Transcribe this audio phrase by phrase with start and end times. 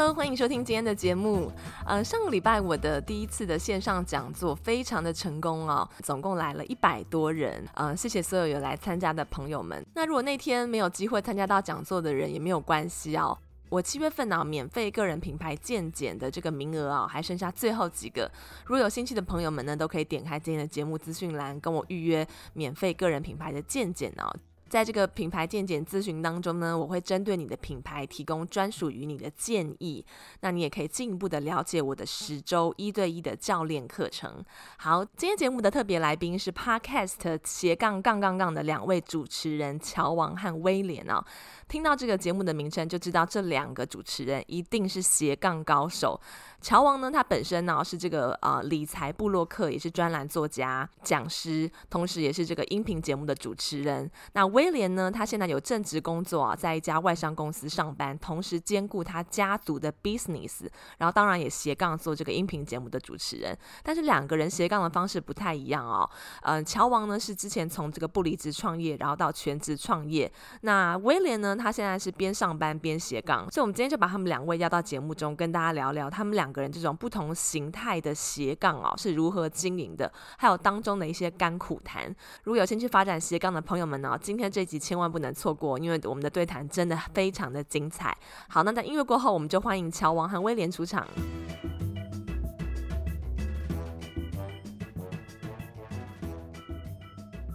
[0.00, 1.52] Hello，欢迎收听今天的节目。
[1.84, 7.62] 呃，上个礼拜我的第一次的线上讲座非常的成功哦，总共来了一百多人。
[7.74, 9.84] 呃，谢谢所有有来参加的朋友们。
[9.94, 13.36] 那如果那天没有机会参加到讲座的人也没有关系哦。
[13.68, 18.22] 我七月份呢，免费个人品牌健检的这个名额啊，还剩下最后几个。
[18.64, 24.34] 如果有兴趣的朋友们呢，都可以点开今天的节目资讯栏，跟我预约免费个人品牌的健检哦。
[24.70, 30.04] 在这个品牌建检咨询当中呢，我会针对你的品牌提供专属于你的建议。
[30.42, 34.42] 那你也可以进一步的了解我的十周一对一的教练课程。
[34.78, 41.24] 好，今天节目的特别来宾是 Podcast 斜杠杠杠杠的两位主持人乔王和威廉哦。
[41.70, 46.20] 听到这个节目的名称，就知道这两个主持人一定是斜杠高手。
[46.60, 54.10] 乔王呢，他本身呢是这个呃理财部落客，也是专栏作家、讲师，同时也是这个音频节目的主持人。
[54.32, 63.56] 那威廉呢，他现在有正职工作啊，在一家外商公司上班，同时兼顾他家族的 business，然后当然也斜杠做这个音频节目的主持人。
[63.84, 66.10] 但是两个人斜杠的方式不太一样哦。
[66.42, 70.30] 嗯、乔王呢是之前从这个不离职创业，然后到全职创业。
[70.62, 73.50] 那威廉呢，他现在是边上班边斜杠。
[73.50, 76.50] 所以，我们今天就把他们两位邀到节目中，跟大家聊聊他们两。
[76.50, 80.12] 个人这种不同形态的斜杠哦，是如何经营的？
[80.36, 82.12] 还有当中的一些甘苦谈。
[82.42, 88.16] 如果有兴趣发展斜杠的朋友们呢，今天这集千万不能错过，因为我们的对谈真的非常的精彩。
[88.48, 91.06] 好，那在音乐过后，我们就欢迎乔王和威廉出场。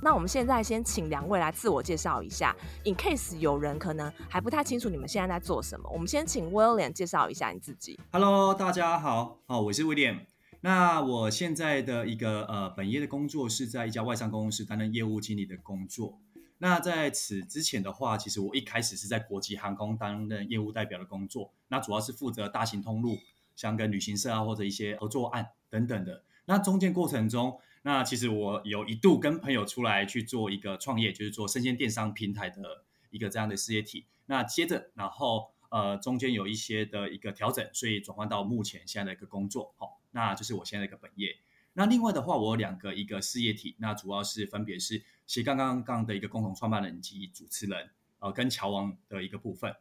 [0.06, 5.90] 那我们现在先请两位来自我介绍一下，in case 有人可能还不太清楚你们现在在做什么。
[5.92, 8.00] 我们先请 William 介绍一下你自己。
[8.12, 10.20] Hello，大家好，好，我是 William。
[10.62, 16.20] 那我现在的一个呃本业的工作是在一家外商公司担任业务经理的工作。
[16.60, 23.18] 那在此之前的话，其实我一开始是在国际航空担任业务代表的工作，那主要是负责大型通路，
[23.56, 26.22] 像跟旅行社啊或者一些合作案等等的。
[26.46, 34.06] 那中间过程中，那其实我有一度跟朋友出来去做一个创业，就是做生鲜电商平台的一个这样的事业体。
[34.26, 39.72] 那接着，然后呃中间有一些的一个调整，所以转换到目前现在的一个工作。
[39.78, 41.38] 好，那就是我现在的一个本业。
[41.74, 49.76] 那另外的话，我有两个一个事业体，那主要是分别是斜杠杠杠的一个共同创办人及主持人，呃，跟乔王的一个部分。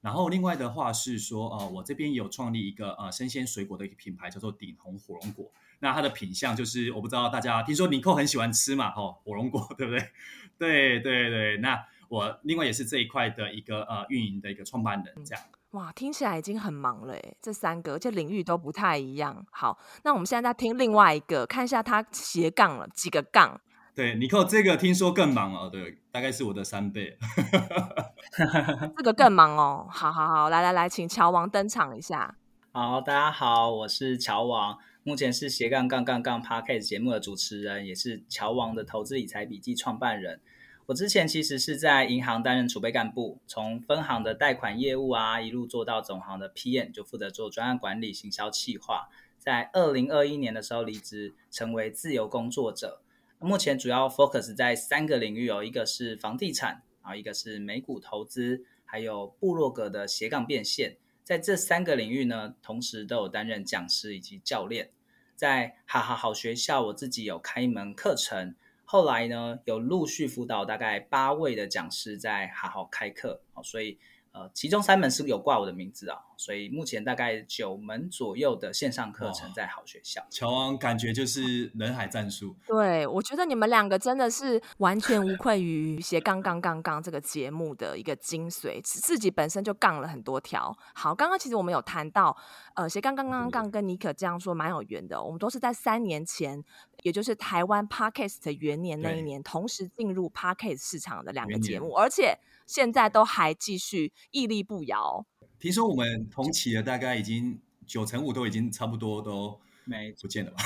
[0.00, 5.52] 然后另外的话是说，呃，我这边有创立一个呃生鲜水果的一个品牌，叫做鼎红火龙果。
[5.84, 10.08] 那它的品相就是，我不知道大家听说尼克很喜欢吃嘛，哦，火龙果 对不对？
[10.56, 11.58] 对对对。
[11.58, 11.78] 那
[12.08, 15.44] 我另外也是这一块的一个呃运营的一个创办人，这样。
[15.72, 19.44] 哇，听起来已经很忙了诶，这三个这领域都不太一样。
[19.50, 23.60] 好，那我们现在在听另外一个，看一下他斜杠了几个杠。
[23.94, 27.18] 对，尼克这个听说更忙哦，对，大概是我的三倍。
[28.96, 32.34] 这个更忙哦，好好好，来来来，请乔王登场一下。
[32.72, 34.78] 好，大家好，我是乔王。
[35.06, 40.40] 目前是斜杠杠杠杠 Podcast 节目的主持人，也是乔王的投资理财笔记创办人。
[40.86, 49.10] 我之前其实是在银行担任储备干部，从分行的贷款业务啊，一路做到总行的 PM，就负责做专案管理、行销企划。
[49.38, 53.02] 在二零二一年的时候离职，成为自由工作者。
[53.38, 60.96] 目前主要 focus 在三个领域哦，一个是房地产，然后一个是美股投资，还有部落格的斜杠变现。
[61.24, 64.90] 在这三个领域呢，同时都有担任讲师以及教练。
[65.34, 68.54] 在哈哈好学校，我自己有开一门课程，
[68.84, 73.98] 后来呢，有陆续辅导大概八位的讲师在好好开课，所以。
[74.34, 80.26] 呃，其中三门是有挂我的名字啊，所以目前大概九门左右的线上课程在好学校。
[80.28, 82.56] 乔王感觉就是人海战术。
[82.66, 90.76] 对，我觉得你们两个真的是完全无愧于斜杠杠杠杠这个节目的一个精髓，自己本身就杠了很多条。
[90.96, 92.36] 好，刚刚其实我们有谈到，
[92.74, 96.60] 呃，斜杠杠杠杠跟尼可这样说蛮有缘的，我们都是在三年前，
[97.04, 102.36] 也就是台湾 Podcast 元年那一年，同时进入 Podcast 市场的两个节目，而且。
[102.66, 105.26] 现在都还继续屹立不摇。
[105.58, 110.62] 听说我们同期的大概已经九成五都已经差不多都没不见了吧？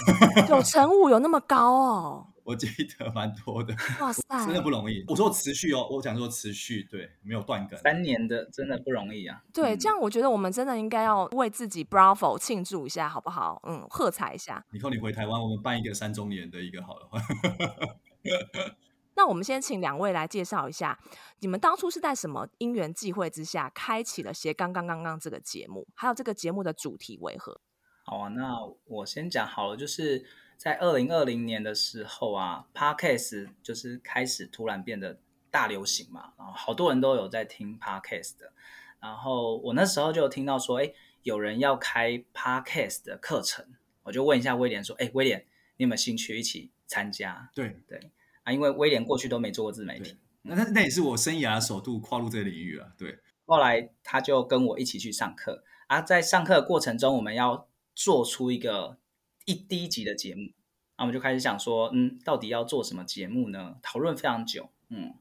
[0.47, 2.27] 九成五有那么高哦？
[2.49, 2.67] 我记
[2.99, 3.75] 得蛮多的。
[4.01, 5.05] 哇塞，真的不容易。
[5.07, 7.79] 我说持续哦，我讲说持续，对，没有断更。
[7.81, 9.43] 三年的真的不容易啊。
[9.53, 13.61] 对，这样我觉得我们真的应该要为自己 Bravo 庆祝一下，好不好？
[13.69, 14.65] 嗯，喝彩一下。
[14.73, 17.11] 以后你回台湾，我们办一个三周年的一个好了。
[19.19, 20.97] 那我们先请两位来介绍一下，
[21.41, 25.85] 你们当初是在什么因缘际会之下开启了斜杠杠杠杠这个节目？
[25.93, 27.61] 还有这个节目的主题为何？
[28.05, 28.55] 好啊，那
[28.85, 30.25] 我先讲好了，就是
[30.57, 35.19] 在二零二零年的时候啊，Podcast 就是开始突然变得
[35.51, 38.53] 大流行嘛，然后好多人都有在听 Podcast 的，
[39.01, 40.93] 然后我那时候就听到说，哎，
[41.25, 43.67] 有人要开 Podcast 的课程，
[44.05, 45.45] 我就问一下威廉说，哎，威廉，
[45.77, 47.51] 你有没有兴趣一起参加？
[47.53, 48.13] 对对。
[48.53, 52.89] 因为威廉过去都没做过自媒体，那那那也是我生涯首度跨入这个领域啊。
[52.97, 58.99] 对，后来他就跟我一起去上课啊，在上课的过程中，我们要做出一个
[59.45, 60.53] 一第一集的节目，
[60.97, 63.77] 那我们就开始想说，嗯，到底要做什么节目呢？
[63.83, 65.15] 讨论非常久，嗯。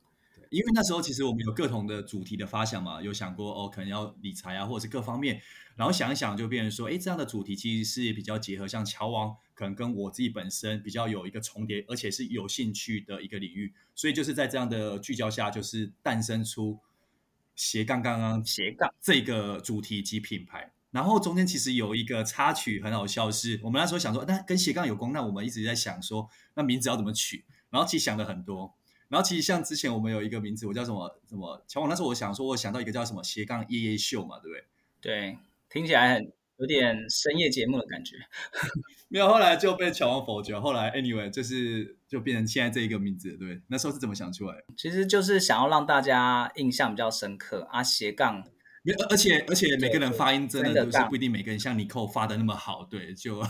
[0.50, 5.42] 因为那时候其实我们有各同的主题的发想嘛，有想过哦，可能要理财啊，或者是各方面，
[5.76, 16.80] 然后想一想就变成说，哎，这样的主题其实是比较结合，像乔王可能跟我自己本身比较有一个重叠，而且是有兴趣的一个领域，所以就是在这样的聚焦下，就是诞生出
[17.56, 20.72] 斜杠杠杠斜杠这个主题及品牌。
[20.90, 27.46] 然后中间其实有一个插曲很好笑，是我们那时候想说，那跟斜杠有关，那我们一直在想说，那名字要怎么取？
[27.70, 28.77] 然后其实想了很多。
[29.10, 31.90] 然后其实像之前我们有一个名字，我叫什么什么乔王。
[31.90, 34.66] 那时候我想说，我想到一个叫什么斜杠夜夜秀嘛，对不对？
[35.00, 35.38] 对，
[35.70, 38.16] 听起来很有点深夜节目的感觉。
[39.10, 40.60] 没有，后来就被乔王否决。
[40.60, 43.62] 后来 anyway 就是就变成现在这一个名字，对。
[43.68, 44.66] 那时候是怎么想出来的？
[44.76, 48.44] 其实就是想要让大家印象比较深刻啊，斜杠。
[49.10, 53.42] 而且而且每个人发音真的都是不一定每个人像尼寇发的那么好，对，就。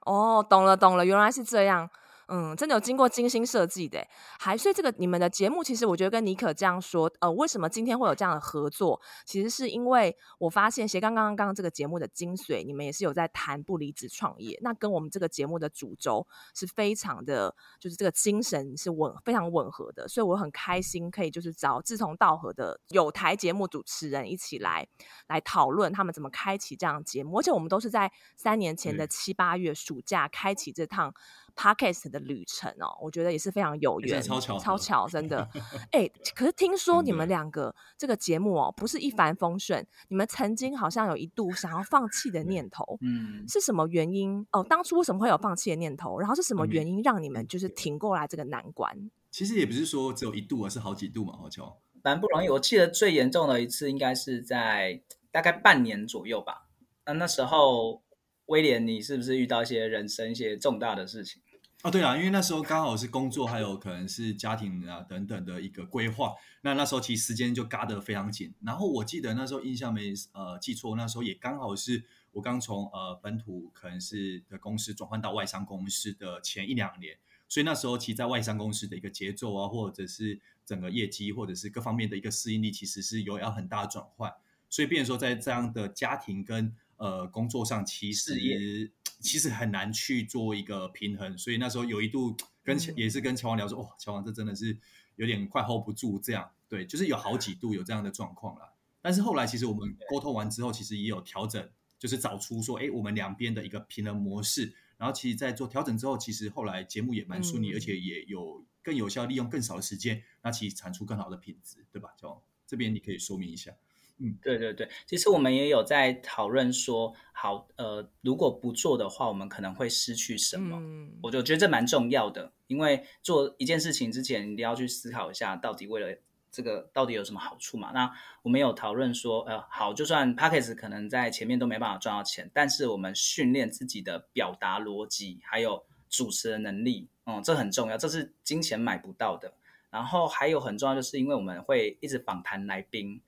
[0.00, 1.90] 哦，懂了懂了，原来是这样。
[2.28, 4.06] 嗯，真的有经过精心设计的，
[4.38, 9.00] 还所以这个你们的节目，其实我觉得跟妮可这样说，呃，为什么今天会有这样的合作？
[9.26, 24.86] 其实是因为我发现斜杠刚刚刚这个节目的精髓，你们也是有在谈不离职创业，那跟我们这个节目的主轴是非常的，就是这个精神是吻非常吻合的，所以我很开心可以就是找志同道合的有台节目主持人一起来
[25.28, 31.12] 来讨论他们怎么开启这样的节目，而且我们都是在三年前的七八月暑假开启这趟。
[31.56, 35.48] Podcast 的旅程哦，我觉得也是非常有缘，超巧，超巧，真的。
[35.92, 44.46] 哎、欸，可是听说你们两个这个节目哦，不是一帆风顺，你们曾经好像有一度想要放弃的念头，嗯，是什么原因？
[44.52, 46.18] 哦，当初为什么会有放弃的念头？
[46.18, 49.10] 然后是什么原因让你们就是挺过来这个难关？
[49.30, 51.80] 其实也不是说只有一度，而是好几度嘛，好巧。
[52.02, 52.48] 蛮不容易。
[52.50, 56.68] 我记得最严重的一次应该是在大概半年左右吧。
[57.06, 58.02] 那那时候
[58.46, 61.42] 威廉，你是不是遇到一些人生一些重大的事情？
[61.84, 66.32] 哦，对啊，因为那时候刚好是工作，还有可能是家庭啊等等的一个规划。
[66.62, 68.54] 那那时候其实时间就嘎得非常紧。
[68.62, 72.02] 然后我记得那时候印象没呃记错，那时候也刚好是
[72.32, 77.18] 我刚从呃本土可能是的公司转换到外商公司的前一两年，
[77.50, 84.32] 所以那时候其实在外商公司的一个节奏啊，或者是整个业绩，或者是各方面的一个适应力，其实是有要很大的转换。
[84.70, 88.92] 所以变成说在这样的家庭跟呃工作上，其实。
[89.20, 94.76] 其实很难去做一个平衡，所以那时候有一度跟、嗯、也是跟乔王聊说，哇，乔王这真的是
[95.16, 98.74] 有点快 hold 不住，这样对，就是有好几度有这样的状况了。
[99.00, 104.74] 但是后来其实我们沟通完之后，其实也有调整，就是找出说，哎，我们两边的一个平衡模式。
[104.98, 112.10] 然后其实，在做调整之后，其实后来节目也蛮顺利，嗯、而且也有更有效利用更少的时间，那其实产出更好的品质，对吧？
[112.18, 113.74] 乔王这边你可以说明一下。
[114.18, 120.78] 嗯，对对对，其实我们也有在讨论说，好，呃，如果不做的话，我们可能会失去什么？
[120.78, 126.16] 嗯，我就觉得这蛮重要的，因为做一件事情之前，一定要去思考一下，到底为了
[126.52, 127.90] 这个到底有什么好处嘛？
[127.92, 128.08] 那
[128.42, 139.54] 我们有讨论说，呃，好，就算 Podcast 可能在前面都没办法赚到钱，但是我们训练自己的表达逻辑，还有主持的能力，嗯，这很重要，这是金钱买不到的。
[139.90, 143.20] 然后还有很重要，就是因为我们会一直访谈来宾。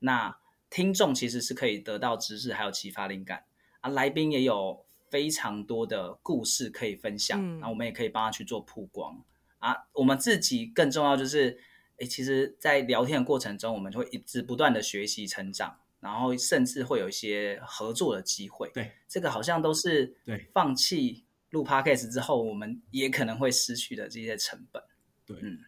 [0.00, 0.36] 那
[0.68, 3.44] 听众其实是可以得到知识，还有启发灵感
[3.80, 3.90] 啊。
[3.90, 9.24] 来宾也有非常多的故事可以分享，那、嗯、我们也可以帮他去做曝光
[9.58, 9.74] 啊。
[9.92, 11.58] 我们自己更重要就是，
[11.96, 18.70] 诶，其实，在聊天的过程中，我们会一直不断的学习成长，然后甚至会有一些合作的机会。
[18.72, 24.82] 对，这个好像都是对放弃录 Podcast 之后，我们也可能会失去的这些成本。
[25.26, 25.58] 对，嗯。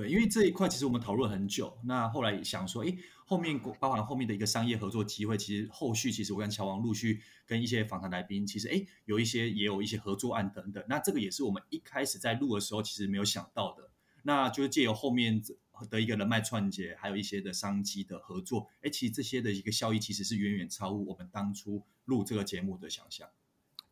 [0.00, 13.90] 对，因为这一块其实我们讨论很久，那后来想说，哎，后面包含后面的一个商业合作机会，其实后续其实我跟乔王陆续跟一些访谈来宾，其实哎有一些也有一些合作案等等，那这个也是我们一开始在录的时候其实没有想到的，
[14.22, 15.42] 那就是借由后面
[15.90, 23.28] 的一个人脉串接，还有一些的商机的合作，哎，其实这些的一个效益其实是远远超乎我们当初录这个节目的想象。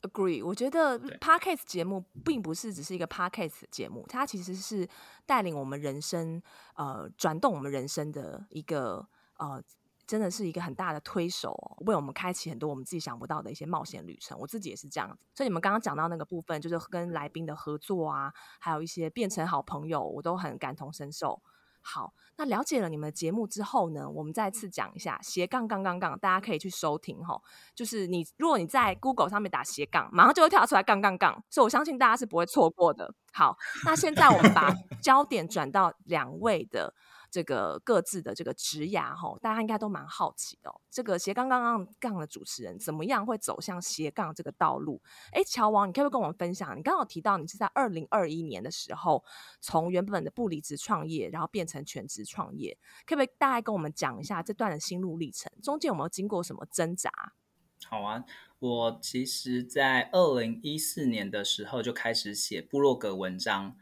[0.02, 4.88] Agree，我觉得 Podcast 节目并不是只是一个 Podcast 节目，它其实是
[5.26, 6.40] 带领我们人生，
[6.76, 9.60] 呃，转动我们人生的一个，呃，
[10.06, 14.38] 真的是一个很大的推手，为我们开启很多我们自己想不到的一些冒险旅程。
[14.38, 21.42] 我自己也是这样子，所以你们刚刚讲到那个部分，就是跟来宾的合作啊，还有一些变成好朋友，我都很感同身受。
[21.90, 27.40] 好，那了解了你们的节目之后呢，我们再次讲一下斜杠杠杠杠，大家可以去收听哈。
[27.74, 33.14] 就是你，如果你在 Google 上面打斜杠，马上就会跳出来杠杠杠，所以我相信大家是不会错过的。
[33.32, 36.92] 好，那现在我们把焦点转到两位的。
[37.30, 40.80] 这个各自的这个职涯哈，大家应该都蛮好奇的哦。
[40.90, 45.00] 这个斜杠杠杠杠的主持人怎么样会走向斜杠这个道路？
[45.32, 46.70] 哎，乔王，你可不可以跟我们分享？
[46.78, 49.22] 你刚刚有提到你是在二零二一年的时候，
[49.60, 55.52] 从原本的不离职创业，然后变成全职创业，可不可以大概跟我们讲一下这段的心路历程？
[55.62, 57.10] 中间有没有经过什么挣扎？
[57.86, 58.24] 好啊，
[58.58, 63.76] 我其实，在二零一四年的时候就开始写部落格文章。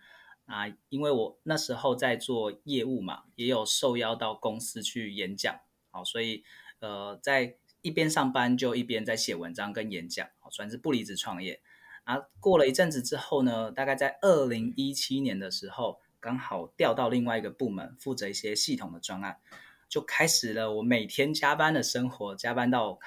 [0.46, 5.60] 啊，因为我那时候在做业务嘛，也有受邀到公司去演讲，
[5.90, 6.42] 好，所以
[6.78, 11.60] 呃，在一边上班就一边在写文章跟演讲，好，算是不离职创业。
[12.04, 19.38] 啊，过了一阵子之后呢，大概在二零一七年的时候，刚好调到另外一个部门，负责一些系统的专案，
[19.88, 22.98] 就开始了我每天加班的生活，加班到、啊、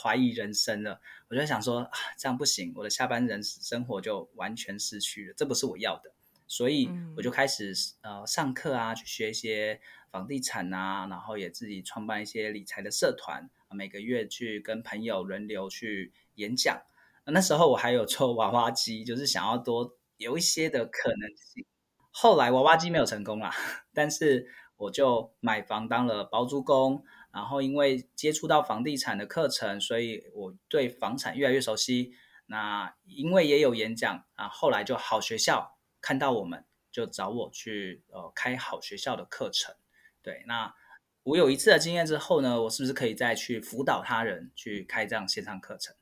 [0.00, 1.00] 怀疑人生了。
[1.26, 6.13] 我就想说，啊，这样不行，我的下班人生活就完全失去了，这不是我要的。
[6.54, 9.80] 所以我就开始呃上课啊，去学一些
[10.12, 16.80] 房地产啊，然后也自己创办一些理财的社团，每个月去跟朋友轮流去演讲。
[17.24, 21.66] 那时候我还有抽娃娃机，就是想要多有一些的可能性。
[22.12, 23.52] 后来娃娃机没有成功啦，
[23.92, 24.46] 但是
[24.76, 32.12] 我就买房当了包租公，然后因为接触到房地产的课程，所以我对房产越来越熟悉。
[32.46, 35.73] 那因为也有演讲啊，后来就好学校。
[36.04, 39.74] 看到我们就找我去呃开好学校的课程，
[40.20, 40.74] 对，那
[41.22, 45.96] 我有一次的经验之后呢，我是不是可以再去辅导他人去开这样线上课程？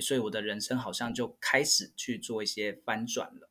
[0.00, 3.48] 所以我的人生好像就开始去做一些翻转了，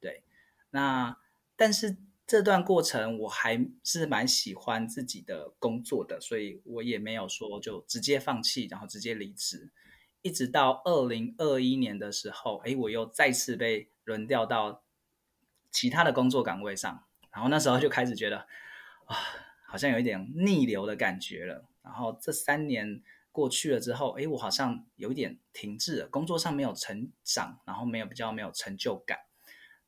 [0.00, 0.24] 对，
[0.70, 1.16] 那
[1.54, 9.70] 但是这段过程我还是蛮喜欢自己的工作的，所以我也没有说就直接放弃，然后直接离职，
[10.22, 14.82] 一直到二零二一年的时候，哎，我又再次被轮调到。
[15.74, 18.46] 其他的工作岗位上，然后那时候就开始觉得，
[19.06, 19.16] 啊，
[19.66, 21.66] 好像有一点逆流的感觉了。
[21.82, 23.02] 然后这三年
[23.32, 29.18] 过去了之后，诶，我好像有一点停滞了，工作上没有成长，然后没有比较没有成就感。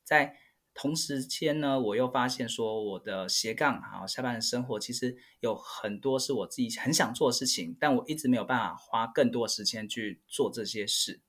[0.03, 0.35] 在
[0.73, 11.21] 同时间呢，我又发现说，我的斜杠，然后下班的生活其实有很多是我自己很想做的事情，但我一直没有办法花更多时间去做这些事。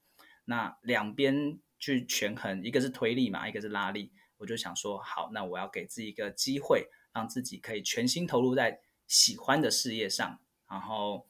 [0.46, 4.12] 那两边去权衡，一个是推力嘛，一个是拉力。
[4.38, 10.40] 我就想说，好，那我要给自己一个机会，让自己可以全心投入在喜欢的事业上。
[10.68, 11.28] 然后，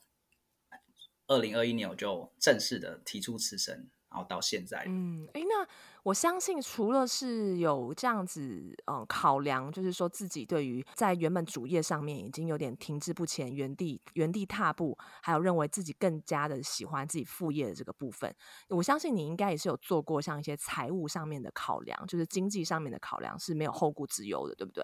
[1.27, 4.85] 二零二一年我就正式的提出辞呈，然后到现在。
[4.87, 5.67] 嗯，哎，那。
[6.05, 18.35] 我相信，除了是有这样子，嗯，考量，就是说自己对于在原本主业上面已经有点停滞不前、原地原地踏步，还有认为自己更加的喜欢自己副业的这个部分，
[18.69, 24.83] 我相信你应该也是有做过像一些财务上面的考量，就是经济上面的考量是没有后顾之忧的，对不对？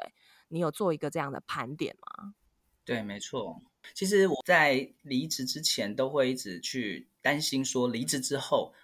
[0.48, 2.34] 你有做一个这样的盘点吗？
[2.84, 3.62] 对，没错。
[3.94, 8.74] 其实我在离职之前都会一直去担心，说离职之后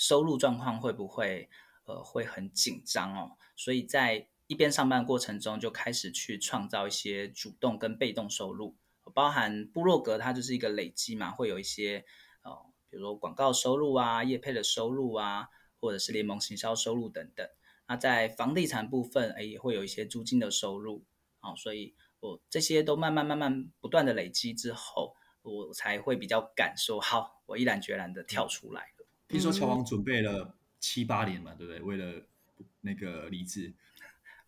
[0.00, 1.50] 收入状况会不会。
[1.86, 8.76] 呃，会很紧张哦，所以在一边上班过程中，就开始去创造一些主动跟被动收入，
[9.12, 12.04] 包含部落格，它就是一个累积嘛，会有一些
[12.42, 12.52] 呃，
[12.88, 15.48] 比如说广告收入啊、业配的收入啊，
[15.80, 17.44] 或者是联盟行销收入等等。
[17.88, 21.04] 那在房地产部分，哎，也会有一些租金的收入
[21.40, 28.92] 哦，所以我这些都慢慢慢慢不断的累积之后，我才会比较敢说，好，我毅然决然的跳出来。
[29.30, 30.54] 听说乔王准备了。
[30.82, 31.82] 七八年嘛，对不对？
[31.82, 32.22] 为了
[32.80, 33.70] 那个离职，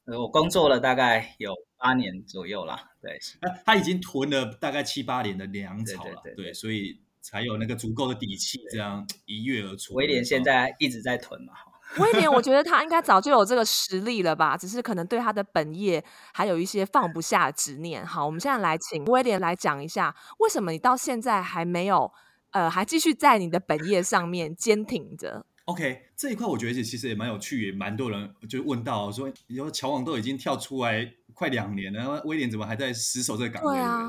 [0.06, 2.90] 呃，我工作了大概有八年左右啦。
[3.02, 3.18] 对，
[3.66, 9.92] 他已经囤了大概七八年的粮草了，对，对，对，对，所以才有那个足够的底气，这样一跃而出。
[9.92, 11.52] 威廉现在一直在囤嘛，
[12.00, 18.06] 威廉，我觉得他应该早就有这个实力了吧， 只是可能对他的本业还有一些放不下的执念。
[18.06, 22.10] 好，我们现在来请威廉来讲一下，为什么你到现在还没有
[22.52, 33.74] 呃，还继续在你的本业上面坚挺着？OK，这一块我觉得其实也蛮有趣，也蛮多人就问到说，你说乔王都已经跳出来快两年了，威廉怎么还在死守这个岗位？
[33.74, 34.08] 对啊，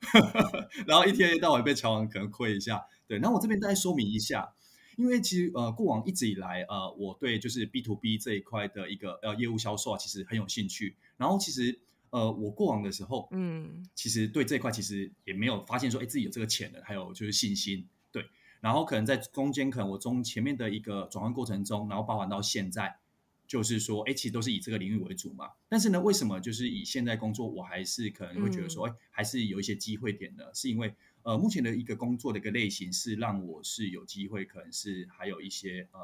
[0.86, 2.82] 然后一天到晚被乔王可能亏一下。
[3.06, 4.52] 对，那我这边再说明一下。
[4.96, 10.96] 因为其实呃，过往一直以来呃，我对就是 B to B 这一块的一个呃业务销售啊，其实很有兴趣。
[11.18, 11.78] 然后其实
[12.16, 17.86] 呃，我过往的时候，嗯，其实对这一块其实也没有发现说，哎，自己有这个潜能，还有就是信心。
[18.10, 18.24] 对，
[18.60, 22.96] 然后可能在中间，可能我中前面的一个转换过程中，然后包含到现在，
[23.46, 25.50] 就是说，哎，其实都是以这个领域为主嘛。
[25.68, 30.94] 但是呢，为什么就是以现在工作，我还是可能会觉得说，哎、嗯，还是有一些机会点的，是因为。
[31.22, 35.98] 呃，目前的一个工作的一个类型是让我是有机会，可能是还有一些呃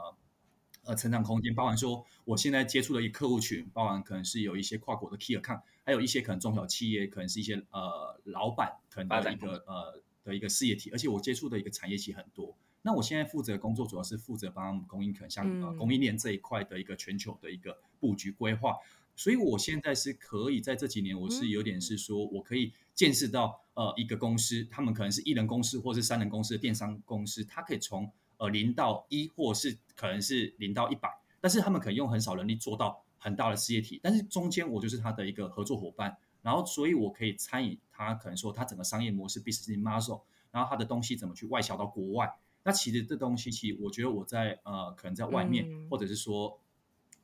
[0.84, 12.54] 呃成长空间，包含说我现在接触的一客户群，包含可能是有一些跨国的 key account，还有一些可能中小企业，可能是一些呃老板可能的一个呃的一个事业体，而且我接触的一个产业其实很多。
[12.82, 18.76] 那我现在负责的工作主要是负责帮他们供应，可能像呃供应链这一块的一个全球的一个布局规划。
[19.14, 23.60] 所以我现在是可以在这几年，我是有点是说我可以见识到。
[23.74, 28.12] 呃，一个公司，他们可能是一人公司或是三人公司的电商公司，它可以从
[28.42, 31.08] 呃零到一，或是可能是零到一百，
[31.40, 42.34] 但是他们可以用很少人力做到很大的事业体，但是中间我就是他的一个合作伙伴，然后所以我可以参与他可能说他整个商业模式 business model，然后他的东西怎么去外销到国外，
[42.64, 46.58] 那其实这东西其实我觉得我在呃可能在外面、嗯、或者是说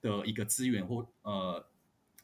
[0.01, 1.67] 的一个资源或呃。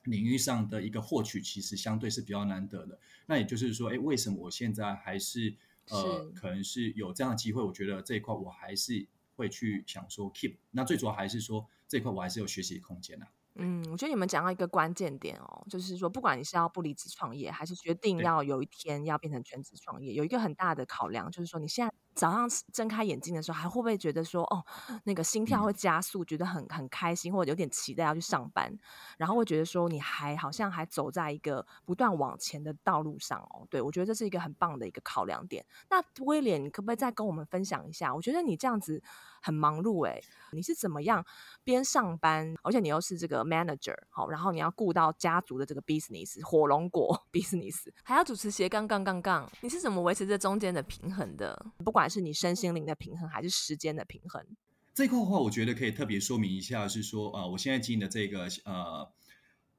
[0.05, 2.99] 领域上的一个获取，其实相对是比较难得的。
[3.25, 5.55] 那也就是说，哎，为什么我现在还是
[5.91, 7.63] 呃，可能是有这样的机会？
[7.63, 10.57] 我觉得这一块我还是会去想说 keep。
[10.71, 13.27] 那最主要还是说这一块我还是有学习空间的。
[13.57, 21.95] 嗯，我觉得你们讲到一个关键点哦，就是说，不管你是要不离职创业，还是决定要有一天要变成全职创业，有一个很大的考量，就是说你现在。
[22.15, 24.65] 早上睁开眼睛的时候，还会不会觉得说，哦，
[25.05, 28.73] 那个心跳会加速，嗯、觉得很很开心，或者有点期待要去上班，
[29.19, 33.67] 然后会觉得说，你还好像还走在一个不断往前的道路上哦。
[33.69, 35.65] 对，我觉得这是一个很棒的一个考量点。
[35.91, 38.15] 那威廉，你可不可以再跟我们分享一下？
[38.15, 39.03] 我觉得你这样子
[39.43, 41.25] 很忙碌诶，你是怎么样
[41.65, 51.55] 边上班，而且你又是这个 manager 好，然后你要顾到家族的这个 business 火龙果 business，还要主持斜杠杠杠杠，你是怎么维持这中间的平衡的？
[51.85, 54.45] 不管还是你身心灵的平衡，还是时间的平衡？
[54.93, 59.11] 这块的话，我觉得可以特别说明一下，是说，呃，我现在经营的这个呃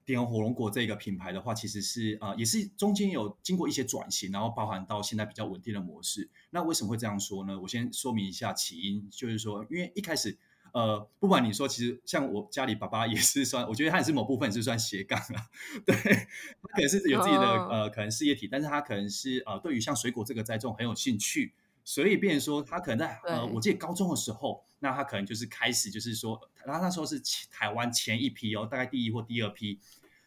[0.03, 6.27] 点红火龙果这个品牌的话，其实是呃也是中间有经过一些转型，然后包含到现在比较稳定的模式。
[6.49, 7.59] 那为什么会这样说呢？
[7.61, 10.35] 我先说明一下起因，就是说，因为一开始，
[10.73, 15.45] 呃，不管你说，其实像我家里爸爸也是算，我觉得他也是某部分是算斜杠啊，
[15.85, 17.71] 对，他可能是有自己的、oh.
[17.71, 21.53] 呃可能事业体，但是他可能是呃对于像水果这个栽种很有兴趣。
[21.86, 29.80] 所以，变说他可能在呃，我记得高中的时候，那他可能就是开始，就是说，他那时候是台湾前一批哦，大概第一或第二批，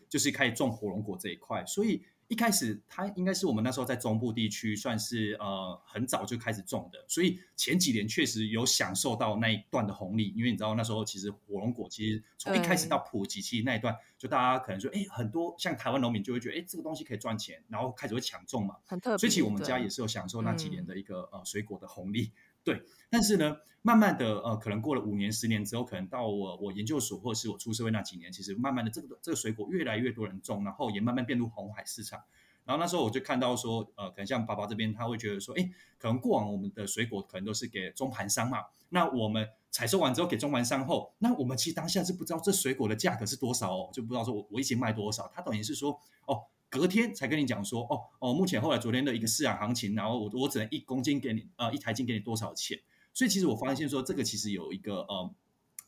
[0.09, 2.03] 就是开始种火龙果这一块，所以。
[2.28, 10.32] 一开始，它应该是我们那时候在中部地区算是呃很早就开始种的，所以前几年确实有享受到那一段的红利。
[10.36, 18.76] 因为你知道那时候其实火龙果其实从一开始到普及期那一段，就大家可能说，哎，很多像台湾农民就会觉得，哎，这个东西可以赚钱，然后开始会抢种嘛。
[18.84, 19.18] 很特别。
[19.18, 22.30] 所以其实我们家也是有享受那几年的一个呃水果的红利。
[22.68, 32.20] 对，但是呢，慢慢的，呃，可能过了五年、十年之后，可能到我我研究所或是我出社会那几年，其实慢慢的，这个这个水果越来越多人种，然后也慢慢变入红海市场。
[32.66, 38.59] 然后那时候我就看到说，呃，可能像爸爸这边，他会觉得说，哎，可能过往我们的水果可能都是给中盘商嘛，
[38.90, 46.42] 那我们采收完之后给中盘商后，那我们其实当下是不知道这水果的价格是多少哦，就不知道说我我一斤卖多少，他等于是说，哦。
[46.70, 52.78] 隔天才跟你讲说，哦哦，目前后来昨天的一个市场行情，然后我我只能一公斤给你，呃，一台斤给你多少钱？
[53.14, 55.35] 所以其实我发现说，这个其实有一个呃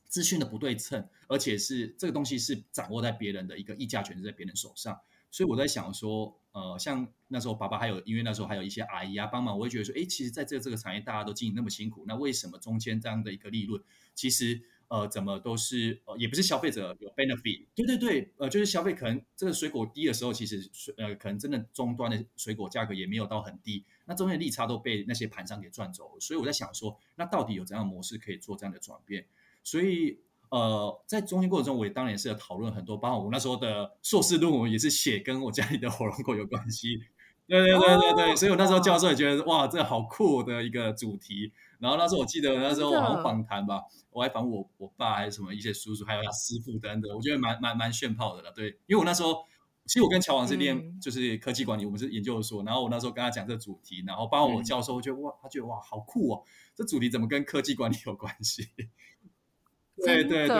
[0.08, 4.98] 资讯的不对称，而且是这个东西是掌握在别人的一个议价权是在别人手上。
[5.30, 13.82] 所以我在想说，呃，像那时候爸爸还有，因为那时候还有一些阿姨啊帮忙，我会觉得说，哎，其实在这个这个产业大家都经营那么辛苦，那为什么中间这样的一个利润，
[14.14, 14.62] 其实？
[14.90, 26.18] 呃，怎么都是呃，也不是消费者有 benefit，对对对，呃，就是消费可能这个水果低的时候，其实水呃，可能真的终端的水果价格也没有到很低，那中间利差都被那些盘商给赚走。
[26.18, 29.24] 所以我在想说，那到底有怎样的模式可以做这样的转变？
[29.62, 37.00] 所以呃，在中间过程中，我也当然是有讨论很多，包括我那时候的硕士论文也是写跟我家里的火龙果有关系。
[37.50, 41.52] 对对对对对，所以我那时候教授也觉得哇，这好酷的一个主题。
[41.80, 48.52] 然后那时候我记得那时候我好像访谈吧，我还访我我爸还是什么一些叔叔，还有他师傅等等，我觉得蛮蛮蛮炫炮的了。
[48.52, 49.34] 对，因为我那时候
[49.86, 52.62] 其实我跟乔王是练就是科技管理，我们是研究所。
[52.62, 56.44] 然后我那时候跟他讲这主题，然后包括我教授，我觉得哇，他觉得哇好酷哦，
[56.76, 58.68] 这主题怎么跟科技管理有关系？
[60.04, 60.56] 对对对，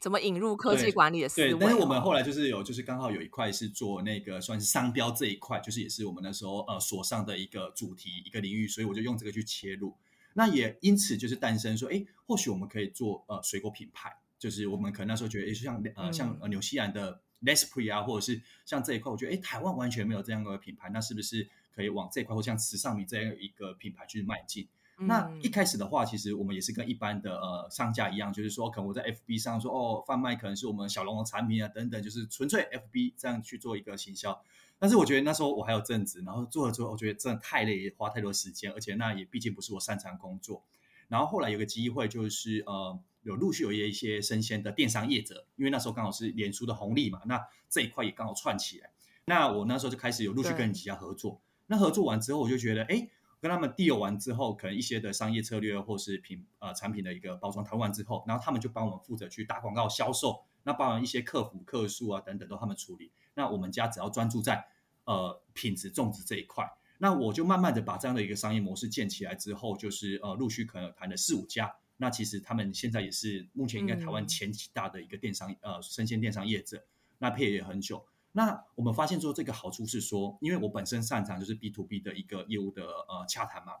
[0.00, 1.50] 怎么引入科技管理的思维？
[1.50, 9.96] 对，但是我们后来就是有，就是刚好有一块是做那个算是商标这一块，就是也是我们那时候呃所上的一个主题一个领域，所以我就用这个去切入。
[10.34, 24.66] 那也因此就是诞生说，哎，或许我们可以做呃水果品牌，就是我们可能那时候觉得，哎，像呃像呃纽西兰的 L'esprit 啊，或者是像这一块，我觉得哎台湾完全没有这样的品牌，那是不是可以往这一块，或像慈尚米这样一个品牌去迈进？
[25.06, 34.42] 那一开始的话，其实我们也是跟一般的呃商家一样，就是说，可能我在 FB 上说哦，贩卖可能是我们小龙的产品啊等等，就是纯粹 FB 这样去做一个行销。
[34.78, 40.62] 但是我觉得那时候我还有正职，然后做了之后，我觉得真的太累，花太多时间，而且那也毕竟不是我擅长工作。
[41.08, 48.90] 然后后来有个机会，就是呃有陆续有一些生鲜的电商业者，因为那时候刚好是脸书的红利嘛，那这一块也刚好串起来。
[49.24, 51.40] 那我那时候就开始有陆续跟几家合作。
[51.66, 53.08] 那合作完之后，我就觉得哎。
[53.42, 63.10] 跟他们 deal 完之后，可能一些的商业策略或是品呃产品的一个包装谈完之后，然后他们就帮我们负责去打广告销售，那包含一些客服客诉啊等等都他们处理。
[63.34, 64.64] 那我们家只要专注在
[65.06, 66.64] 呃品质种植这一块，
[66.98, 71.74] 那我就慢慢的把这样的一个商业模式建起来之后，就是呃陆续可能谈了四五家。
[71.96, 76.84] 那其实他们现在也是目前应该台湾前几大的一个电商、嗯、呃生鲜电商业者，
[77.18, 78.06] 那配也很久。
[78.32, 83.74] 那我们发现说，这个好处是说，因为我本身擅长就是 B to B 的一个业务的呃洽谈嘛，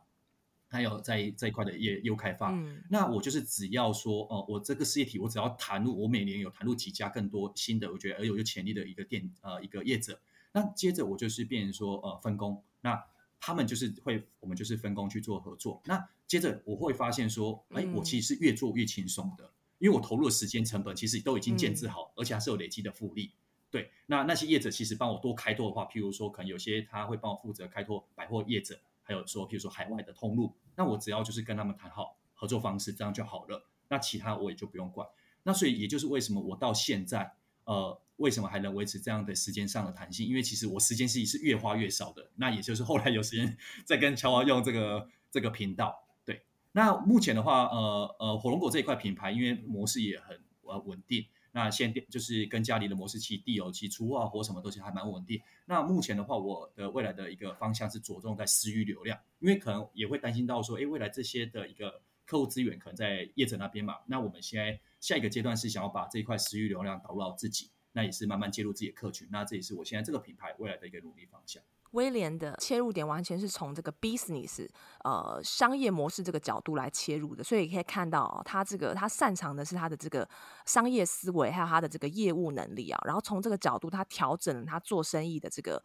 [0.68, 2.50] 还有在这一块的业业务开发。
[2.52, 10.20] 嗯、那我就是只要说，呃，我这个事业体，我只要谈入，我每年有谈入几家更多新的，我觉得而有有潜力的一个店呃一个业者。
[10.52, 13.02] 那接着我就是变成说，呃，分工，那
[13.40, 15.80] 他们就是会，我们就是分工去做合作。
[15.86, 23.32] 那接着我会发现说，哎，我其实是越做越轻松的，嗯、因为我投入的时间成本其实都已经建置好，嗯、而且还是有累积的复利。
[23.72, 33.64] 对，那那些业者其实帮我多开拓的话，譬如说，可能有些他会帮我负责开拓百货业者，还有说，譬如说海外的通路，那我只要就是跟他们谈好合作方式，这样就好了。
[33.88, 35.08] 那其他我也就不用管。
[35.44, 37.32] 那所以也就是为什么我到现在，
[37.64, 40.28] 呃，为什么还能维持这样的时间上的弹性？
[40.28, 42.30] 因为其实我时间是是越花越少的。
[42.36, 43.56] 那也就是后来有时间
[43.86, 46.06] 再跟乔王用这个这个频道。
[46.26, 51.24] 对，那目前的话，呃呃，火龙果这一块品牌，因为模式也很呃稳定。
[51.52, 55.40] 那现店就是跟家里的模式器、地有其出货或什么东西还蛮稳定。
[55.66, 63.98] 那目前的话，我的未来的一个方向是着重在私域流量，因为可能也会担心到说，哎，未来这些的一个客户资源可能在业者那边嘛。
[64.06, 69.28] 那我们现在下一个阶段是想要把这一块私域流量导入到自己，那也是慢慢介入自己的客群。
[69.30, 71.62] 那这也是我现在这个品牌未来的一个努力方向。
[71.92, 74.68] 威廉的切入点完全是从这个 business
[75.04, 80.28] 呃商业模式这个角度来切入的，所以可以看到，他这个他擅长的是他的这个
[80.66, 83.00] 商业思维，还有他的这个业务能力啊。
[83.04, 85.82] 然后从这个角度，他调整了他做生意的这个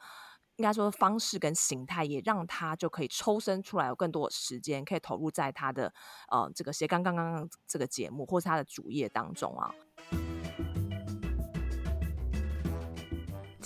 [0.55, 5.93] 应该说方式跟形态，也让他就可以抽身出来，有更多的时间可以投入在他的
[6.29, 9.71] 呃这个斜杠刚刚这个节目或是他的主业当中啊。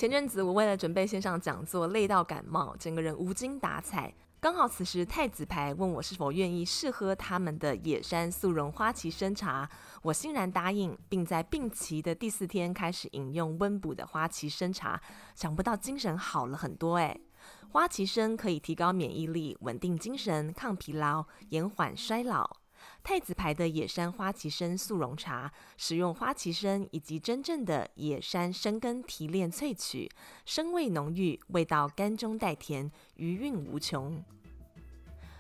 [0.01, 4.11] 前阵子我为了准备线上讲座，累到感冒，整个人无精打采。
[4.39, 9.69] 刚好此时太子牌问我是否愿意试喝他们的野山速溶花旗参茶，
[10.01, 14.99] 我欣然答应，并在病期的第四天开始饮用温补的花旗参茶，
[15.35, 17.21] 想不到精神好了很多诶。
[17.69, 22.60] 花旗参可以提高免疫力，稳定精神，抗疲劳，延缓衰老。
[23.03, 30.09] 太子牌的野山花旗参速溶茶，使用花旗参以及真正的野山生根提炼萃取，
[30.45, 34.23] 生味浓郁，味道甘中带甜，余韵无穷。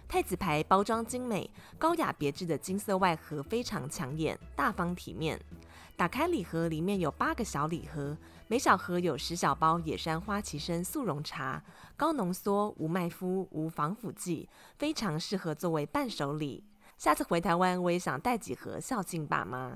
[0.07, 5.39] 太子牌包装精美，高雅别致的金色外盒非常抢眼，大方体面。
[5.95, 11.63] 打开礼盒，里面有八个小礼盒，每小盒有十小包野山花旗参速溶茶，
[11.95, 16.63] 高浓缩，无麦麸，无防腐剂，非常适合作为伴手礼。
[17.01, 19.75] 下次回台湾，我也想带几盒孝敬爸妈。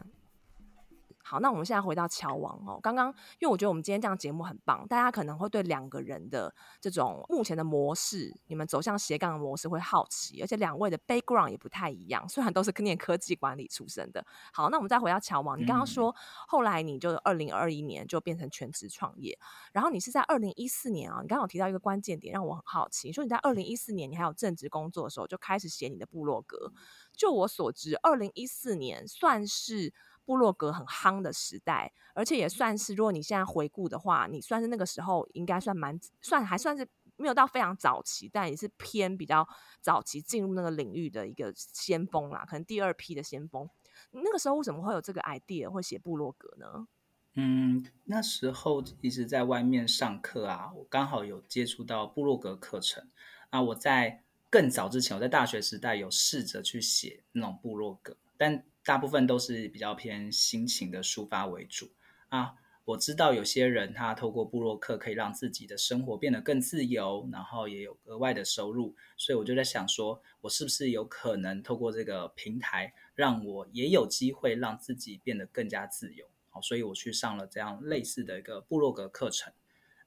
[1.27, 2.79] 好，那我们现在回到乔王哦。
[2.83, 3.07] 刚刚，
[3.39, 14.23] 因为我觉得我们今天这样节目很棒，大家可能会对两个人的这种目前的模式，你们走向斜杠的模式会好奇，而且两位的 background 也不太一样，虽然都是念科技管理出身的。
[14.53, 16.15] 好，那我们再回到乔王，你刚刚说、嗯、
[16.47, 19.35] 后来你就二零二一年就变成全职创业，
[19.73, 26.71] 然后你是在二零一四年啊，你刚刚有提到一个关键点让我很好奇，你说你在二零一四年你还有正职工作的时候就开始写你的部落格。
[27.17, 29.91] 就我所知，二零一四年算是。
[30.25, 39.47] 部落格很夯的时代，而且也算是，如果你现在回顾的话，你算是那个时候应该算蛮算还算是没有到非常早期，但也是偏比较
[39.79, 43.69] 早期进入那个领域的一个先锋啦，可能第二批的先锋。
[44.11, 46.87] 那个时候为什么会有这个 idea 会写部落格呢？
[47.35, 53.09] 嗯，那时候一直在外面上课啊，我刚好有接触到部落格课程
[53.49, 53.61] 啊。
[53.61, 61.91] 我在更早之前，我在大学时代有试着去写那种部落格，但大部分都是比较偏心情的抒发为主
[62.29, 62.53] 啊。
[62.85, 76.29] 我知道有些人他透过部落客可以让自己的生活变得更自由，然后也有额外的收入，所以我就在想说，我是不是有可能透过这个平台，让我也有机会让自己变得更加自由。
[76.51, 79.51] 好所以我去上了这样类似的一个部落格课程。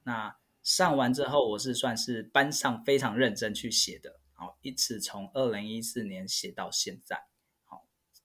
[0.03, 4.21] 那上完之后，我是算是班上非常认真去写的。
[4.31, 7.25] 好，一直从二零一四年写到现在。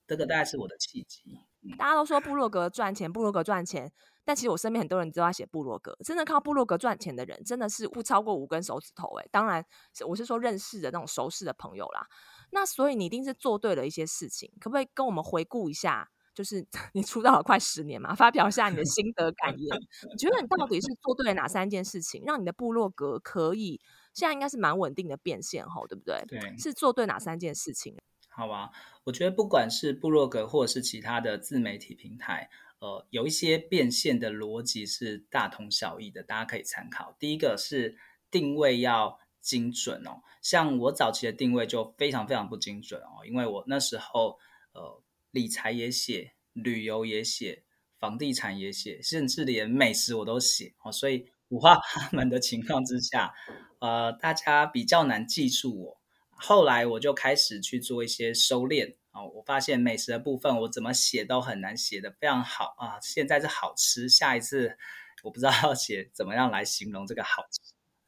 [0.05, 1.39] 好，这个大概是我的契机。
[1.77, 3.91] 大家都说部落格赚钱，部落格赚钱，
[4.23, 5.97] 但其实我身边很多人都在写部落格。
[6.03, 9.07] 真的靠部落格赚钱的人，真的是不超过五根手指头。
[9.19, 9.65] 哎，当然
[10.07, 12.07] 我是说认识的那种熟识的朋友啦。
[12.51, 16.11] 那所以你一定是做对了一些事情，可不可以跟我们回顾一下？
[16.35, 16.63] 就是
[16.93, 19.79] 你出道了快十年嘛，发表一下你的心得感言。
[20.11, 23.81] 你觉得你到底是做对了哪三件事情，让你的部落格可以
[24.13, 26.23] 现在应该是蛮稳定的变现吼，对不对？
[26.27, 27.97] 对，是做对哪三件事情？
[28.35, 28.71] 好吧，
[29.05, 37.15] 我觉得不管是部落格或者是其他的自媒体平台，呃，有一些变现的逻辑是大同小异的，大家可以参考。
[37.17, 37.97] 第一个是
[38.29, 44.37] 定位要精准哦，像我早期的定位就非常非常不精准哦，因为我那时候
[44.73, 45.01] 呃。
[45.31, 47.65] 理财也写，旅游也写，
[47.99, 50.89] 房地产也写，甚至连美食我都写哦。
[50.89, 53.33] 所以五花八门的情况之下，
[53.79, 56.01] 呃，大家比较难记住我。
[56.35, 59.23] 后来我就开始去做一些收敛啊。
[59.23, 62.99] 我发现美食的部分我怎么写都很难写得非常好啊。
[63.01, 64.77] 现在是好吃，下一次
[65.23, 67.61] 我不知道要写怎么样来形容这个好吃。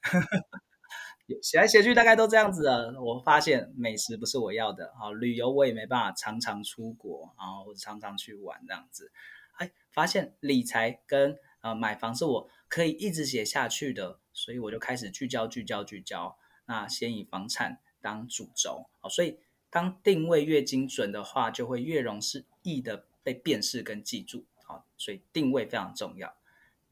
[1.42, 9.12] 写来写去大概都这样子的，我发现美食不是我要的，啊，旅游我也没办法常常出国，然后或者常常去玩这样子，
[9.58, 19.38] 哎，发现理财跟呃买房是我可以一直写下去的，所以我就开始聚焦聚焦聚焦，那先以房产当主轴，好，所以
[19.70, 22.22] 当定位越精准的话，就会越容
[22.64, 26.34] 易的被辨识跟记住，好，所以定位非常重要。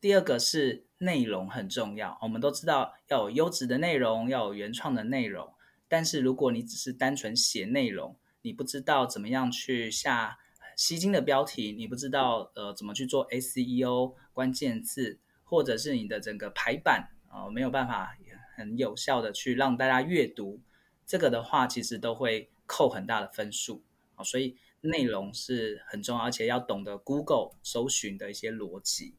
[0.01, 5.54] 第二个是内容很重要，我们都知道要有优质的内容，要有原创的内容。
[5.88, 10.38] 但是如果你只是单纯写内容，你不知道怎么样去下
[10.75, 18.17] 吸睛的标题，你不知道呃怎么去做 SEO 关键字，或者是你的整个排版啊、呃、没有办法
[18.58, 20.60] 很有效的去让大家阅读，
[21.06, 23.84] 这个的话其实都会扣很大的分数
[24.15, 24.24] 啊、呃。
[24.24, 29.15] 所以内容是很重要，而且要懂得 Google 搜寻的一些逻辑。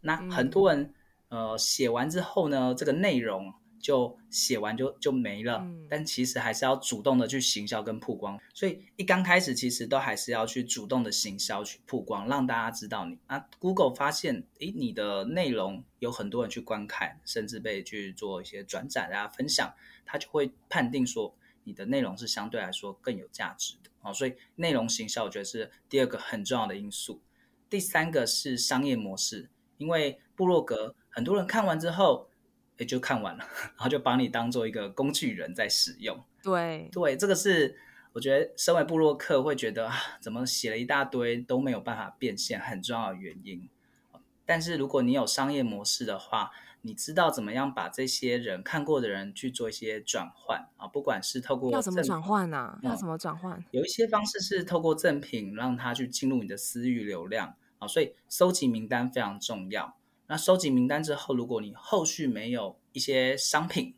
[0.00, 0.94] 那很多人，
[1.28, 5.58] 嗯、呃，写完之后呢，这个内容就写完就就没了。
[5.58, 8.40] 嗯、但其实还是要主动的去行销跟曝光。
[8.54, 13.18] 所以一刚开始，其实都还是要去主动的行销去曝光，让大家知道你。
[13.26, 19.74] 啊 Google 发现，诶，你的内容有很多人去观看，甚至被去做一些转载啊分享，
[20.06, 23.90] 他就会判定说你的内容是相对来说更有价值的。
[24.00, 27.20] 哦，所以内容行销，我觉得是第二个很重要的因素。
[27.68, 29.50] 第三个是商业模式。
[29.78, 32.28] 因为部落格很多人看完之后，
[32.82, 36.18] 也就看完了，然后就把你当做一个工具人在使用。
[36.42, 37.76] 对对，这个是
[38.12, 43.68] 我觉得身为布洛克会觉得啊，怎么写了一大堆都没有办法变现，很重要的原因。
[44.44, 46.50] 但是如果你有商业模式的话，
[46.82, 52.78] 你知道怎么样把这些人看过的人去做一些转换啊，不管是透过要怎么转换呢、啊？
[52.82, 53.64] 要怎么转换？
[53.70, 57.54] 有一些方式是透过赠品让他去进入你的私域流量。
[57.78, 59.96] 啊，所以收集名单非常重要。
[60.28, 63.94] 那收集名单之后，如果你后续没有一些商品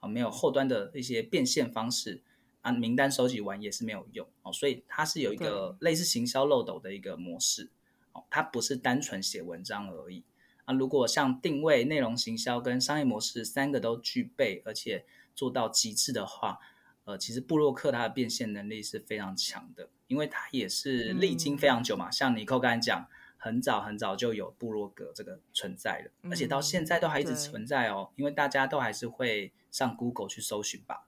[0.00, 2.22] 啊，没有后端的一些变现方式
[2.60, 4.52] 啊，名单收集完也是没有用哦。
[4.52, 7.70] 所以它是有一个类似行销漏斗的一个模式
[8.12, 10.24] 哦，它不是单纯写文章而已
[10.66, 10.74] 啊。
[10.74, 16.58] 如果像定位、内容行销跟商业模式三个都具备，而且做到极致的话，
[17.04, 22.10] 呃，其实布洛克它的变现能力是非常强的，因为它也是历经非常久嘛。
[22.10, 23.08] 嗯、像尼寇刚才讲。
[23.40, 31.06] 很早很早就有部落格这个存在了，嗯、而且到现在都还一直存在哦，因为大家都还是会上 Google 去搜寻吧。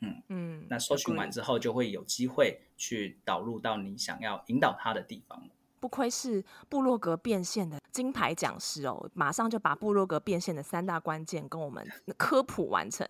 [0.00, 5.48] 嗯嗯，那搜寻完之后就会有机会去导入到你想要引导他的地方。
[5.80, 13.06] 不愧是部落格变现的金牌讲师哦，马上就把部落格变现的三大关键跟我们 科普完成。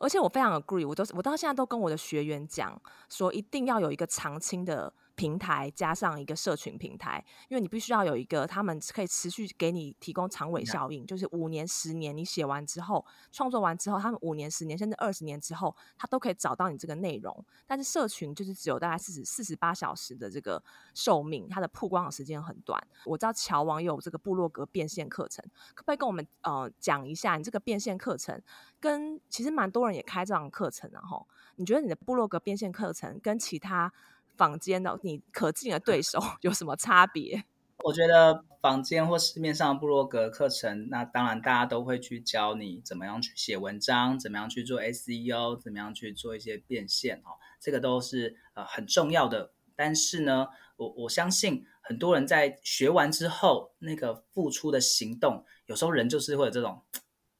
[0.00, 4.92] 而且我非常 agree，我都我到现在都跟我的学员讲说，一定要有一个长青的。
[5.18, 17.44] 平台加上一个社群平台，因为你必须要有一个他们可以持续给你提供长尾效应，就是五年、十年，你写完之后，创作完之后，他们五年、十年甚至二十年之后，他都可以找到你这个内容。
[17.66, 20.62] 但是社群就是只有大概四十四十八小时的这个
[20.94, 22.80] 寿命，它的曝光的时间很短。
[23.04, 28.40] 我知道乔王有这个部落格变现课程，可不可以跟我们呃讲一下你这个变现课程？
[28.78, 31.26] 跟其实蛮多人也开这样课程，然后
[31.56, 33.92] 你觉得你的部落格变现课程跟其他
[34.38, 37.44] 坊间的你可敬的对手 有什么差别？
[37.84, 49.52] 我觉得坊间或市面上的部落格课程，那当然大家都会去教你怎么样去写文章，怎么样去做 SEO，怎么样去做一些变现哦，这个都是呃很重要的。
[49.76, 56.82] 但是呢，我我相信很多人在学完之后，那个付出的行动，有时候人就是会有这种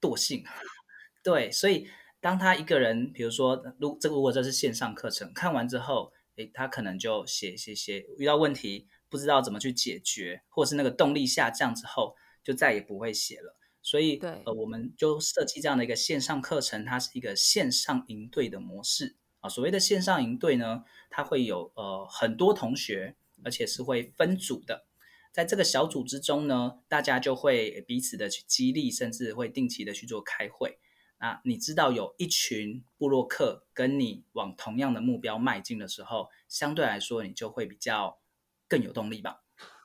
[0.01, 0.45] 惰性，
[1.25, 1.89] 对，所以
[2.21, 6.13] 当他一个人，比如说，如这个如果这是线上课程，看完之后。
[6.39, 13.57] 诶，他可能就写写写，遇到问题不知道怎么去解决，或者是那个动力下降之后，就再也不会写了。
[13.83, 19.49] 所以，对呃，我们就设计这样的一个线上课程，它是一个线上营队的模式啊。
[19.49, 24.87] 所谓的线上营队呢，它会有呃很多同学，而且是会分组的。
[25.33, 30.79] 在这个小组之中呢，大家就会彼此的去激励，甚至会定期的去做开会。
[31.19, 38.21] 啊，你知道有一群部落客跟你往同样的目标迈进的时候，相对来说你就会比较
[38.69, 39.43] 更有动力吧。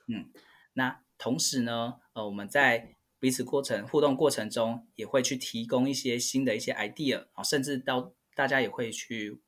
[0.07, 0.31] 嗯，
[0.73, 9.41] 那同时呢，呃，我们在彼此过程互动过程中，也会去提供一些新的一些 idea 啊，甚至到大家也会去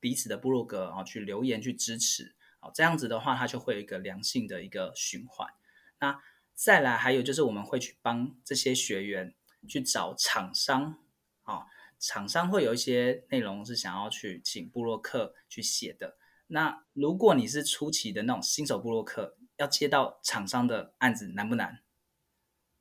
[0.00, 5.48] 彼此的部落格啊去留言去支持，啊，这样子的话，它就会有一个良性的一个循环。
[6.00, 6.18] 那
[6.54, 9.34] 再来还有就是我们会去帮这些学员
[9.68, 10.98] 去找厂商。
[11.46, 11.64] 啊，
[11.98, 16.18] 厂商会有一些内容是想要去请部落客去写的。
[16.48, 21.80] 那如果你是初期的那种新手部落客，要接到厂商的案子难不难？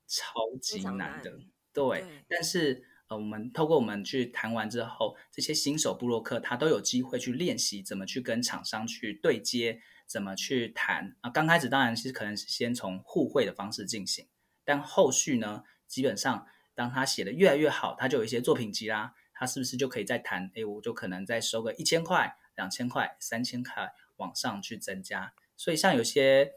[0.08, 1.30] 超级难的。
[1.32, 11.30] 难对，对但是呃，我们透过我们去谈完之后，这些新手部落客他都有机会去练习怎么去跟厂商去对接，怎么去谈啊。
[11.30, 14.28] 刚开始当然其实可能是先从互惠的方式进行，
[14.63, 16.47] 但后续呢，基本上。
[16.76, 20.52] 当他写的越来越好，他就有一些作品集啦，他是不是就可以再谈？
[20.56, 25.34] 哎，我就可能再收个一千块、两千块、三千块往上去增加。
[25.56, 26.54] 所以像有些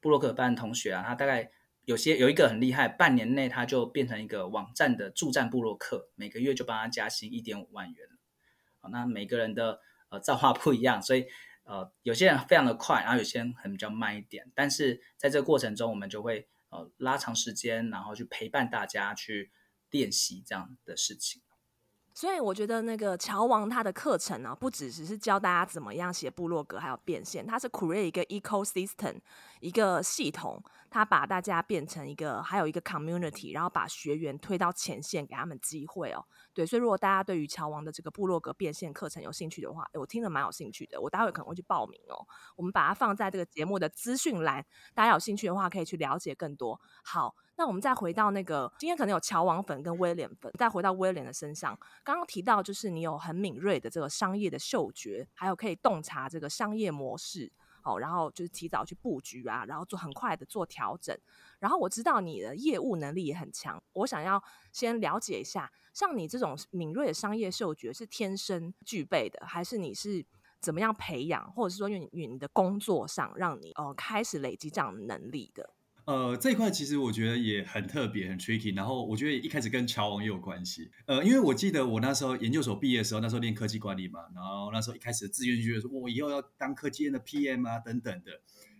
[0.00, 1.50] 部落格班同学啊，他大概
[1.84, 8.08] 有些有一个很厉害，半年内他就变成一个网站的助站部落客，每个月就帮他加薪一点五万元。
[8.80, 11.26] 好，那每个人的呃造化不一样，所以
[11.64, 14.50] 呃有些人非常的快，然后有些人可能比较慢一点。
[14.54, 16.48] 但是在这个过程中，我们就会。
[16.70, 19.52] 呃，拉长时间，然后去陪伴大家去
[19.90, 21.42] 练习这样的事情。
[22.20, 29.18] 所以我觉得那个乔王他的课程呢、啊，不只只是教大家怎么样写部落格，还有变现，他是 create 一个 ecosystem，
[29.60, 36.22] 一个系统，他把大家变成一个，还有一个 community，然后把学员推到前线，给他们机会哦。
[36.52, 42.20] 对，所以如果大家对于乔王的这个部落格变现课程有兴趣的话，我听了蛮有兴趣的，我待会可能会去报名哦。
[42.54, 46.78] 我们把它放在这个节目的资讯栏，大家有兴趣的话可以去了解更多。
[47.02, 57.52] 好，那我们再回到那个今天可能有乔王粉跟威廉粉，再回到威廉的身上，刚刚提到就是你有很敏锐的这个商业的嗅觉，还有可以洞察这个商业模式。
[57.82, 61.14] 哦，然后就是提早去布局啊，然后做很快的做调整。
[61.58, 64.42] 然后我知道你的业务能力也很强，我想要
[64.72, 70.24] 先了解一下，像你这种敏锐的商业嗅觉是天生具备的，还是你是
[70.60, 75.68] 怎么样培养，或者是说因为你的工作上让你呃开始累积这样的能力的？
[76.10, 78.74] 呃，这一块其实我觉得也很特别，很 tricky。
[78.74, 80.90] 然后我觉得一开始跟乔王也有关系。
[81.06, 88.32] 呃，因为我记得我那时候研究所毕业的时候，那时候练科技管理嘛，然后那时候一开始的志愿就觉得说，我以后要当科技业的 PM 啊，等等的。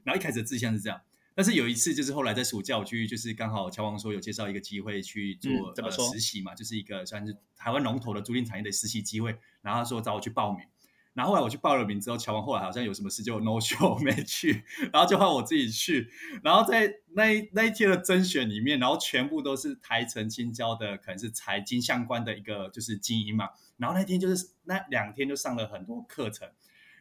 [0.03, 1.01] 然后一开始的志向是这样。
[1.37, 9.39] 但是有一次，就是后来在暑假我去，就是刚好乔王说有介绍一个机会去做、嗯、怎么说、呃、实习嘛，就是一个算是台湾龙头的租赁产业的实习机会。
[9.63, 10.67] 然后他说找我去报名。
[11.13, 16.09] 然后后来我去报了名之后，乔王后来好像有什么事就 no show 没去，然后就换我自己去。
[16.43, 23.49] 然后在那一那一天的甄选里面，然后全部都是台成清交的，可能是财经相关的一个就是精英嘛。
[23.77, 26.49] 然后那天就是那两天就上了很多课程，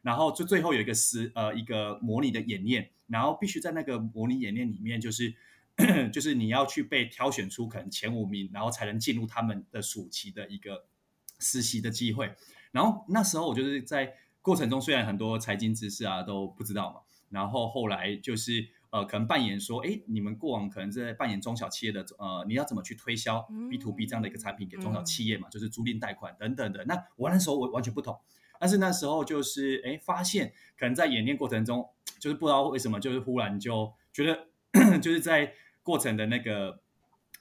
[0.01, 5.35] 然后就最后有一个实呃一个模拟的演练，然后必须在那个模拟演练里面，就是
[6.11, 10.85] 就是你要去被挑选出可能前五名，然后才能进入他们的暑期的一个
[11.37, 12.33] 实习的机会。
[12.71, 26.83] 然后那时候我就是在过程中，虽然很多财经知识啊都不知道嘛，然后后来就是呃，可能扮演说，哎，你们过往可能是在扮演中小企业的，呃，你要怎么去推销 B to B 这样的一个产品给中小企业嘛，就是租赁贷款等等的。
[26.85, 28.17] 那我那时候我完全不同，
[28.59, 34.47] 但是那时候就是哎，发现可能在演练过程中，就是不知道为什么，就是忽然就觉得
[34.99, 35.53] 就是在
[35.83, 36.79] 过程的那个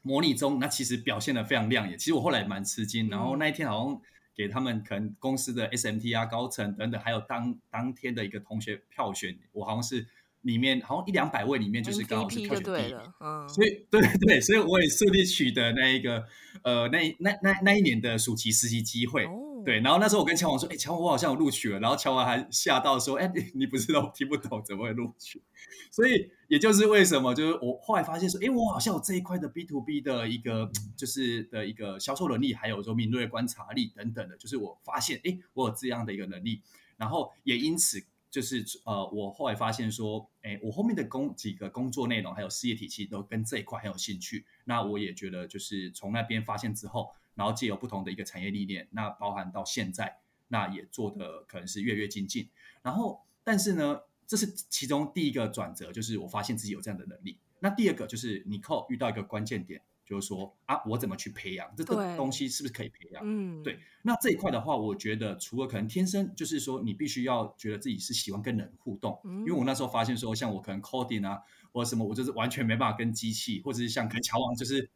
[0.03, 1.97] 模拟中，那其实表现的非常亮眼。
[1.99, 4.01] 其实我后来蛮吃惊，然后那一天好像
[4.39, 10.07] 给他们可能公司的 SMT 啊、高层等等，还有当当天的一个同学票选，我好像是。
[10.43, 16.25] 里面好像一两百位里面就是刚好是票选第一，嗯，所以对对，所以我也顺利取得那一个
[16.63, 25.43] 呃那那那那一年的暑期实习机会，哦、对，然后那时候我跟乔王说，哎，乔王我好像有录取了，然后乔王还吓到说，哎，你你不是都听不懂，怎么会录取？
[25.91, 36.63] 所以也就是为什么，就是我后来发现说，哎，我好像有这一块的 B to B 的一个就是的一个销售能力，还有说敏锐的观察力等等的，就是我发现，哎，我有这样的一个能力，
[36.97, 38.03] 然后也因此。
[38.31, 44.45] 就是呃，我后来发现说，哎，我后面的工几个工作内容还有事业体系都跟这一块很有兴趣。
[44.67, 47.09] 那我也觉得，就是从那边发现之后，
[47.39, 50.19] 然后借由不同的一个产业历练，那包含到现在，
[50.49, 52.51] 那也做的可能是越来越精进。
[52.83, 57.39] 然后，但是呢，这是其中第一个转折，就是我发现自己有这样的能力。
[57.61, 59.81] 那第二个就是尼可遇到一个关键点。
[60.09, 62.49] 就是说啊，我怎么去培养这个东西？
[62.49, 63.23] 是不是可以培养？
[63.23, 63.79] 嗯，对。
[64.01, 69.21] 那这一块的话，我觉得除了可能天生，就是说你必须要觉得自己是喜欢跟人互动。
[69.25, 74.89] 嗯，因为我那时候发现说，像我可能 coding 啊，或者什么，我就是完全没办法跟机器，或者是像可能乔王，就是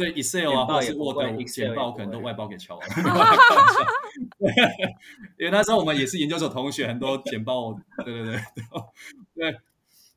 [0.00, 2.88] 对 Excel 啊，或者是 Word 简报，可能都外包给乔王。
[5.38, 8.40] 因为那时候我们也是研究所同学，很多简报，对对对对。
[9.34, 9.56] 对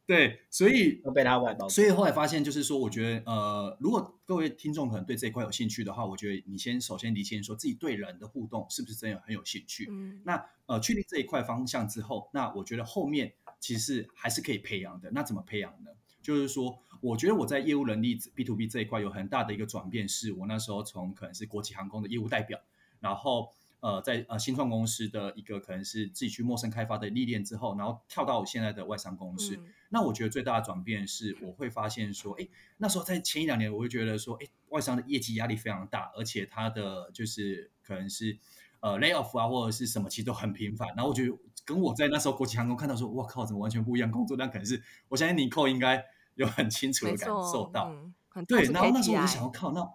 [0.05, 1.67] 对，所以被他外包。
[1.67, 9.87] 所以后来发现，就是说，我觉得，呃，如果各位听众可能对这一块有兴趣的话，我觉得你先首先理清，说自己对人的互动是不是真的很有兴趣。
[9.89, 15.09] 嗯，那呃，确定这一块方向之后，那我觉得后面其实还是可以培养的。
[15.11, 15.91] 那怎么培养呢？
[16.21, 22.59] 就是说，我觉得我在业务能力 B to B 这一块有很大的一个转变，是我那时候从可能是国际航空的业务代表，
[22.99, 23.49] 然后。
[23.83, 29.57] 呃，在呃新创公司的一个可能是自己去陌生开发的历练之后，然后跳到我现在的外商公司。
[29.57, 32.47] 嗯、那我觉得最大的转变是，我会发现说，哎，
[32.77, 38.37] 那时候在前一两年，我会觉得说，哎，外商的业绩压力非常大，而且它的就是可能是
[38.79, 40.87] 呃 lay off 啊或者是什么，其实都很频繁。
[40.95, 44.37] 然后我觉得跟我在那时候国际航空看到说，我靠，怎么完全不一样工作？
[44.37, 46.01] 量可能是我相信尼可应该
[46.35, 47.91] 有很清楚的感受到。
[48.35, 49.87] 嗯、对，然后那时候我就想要靠那，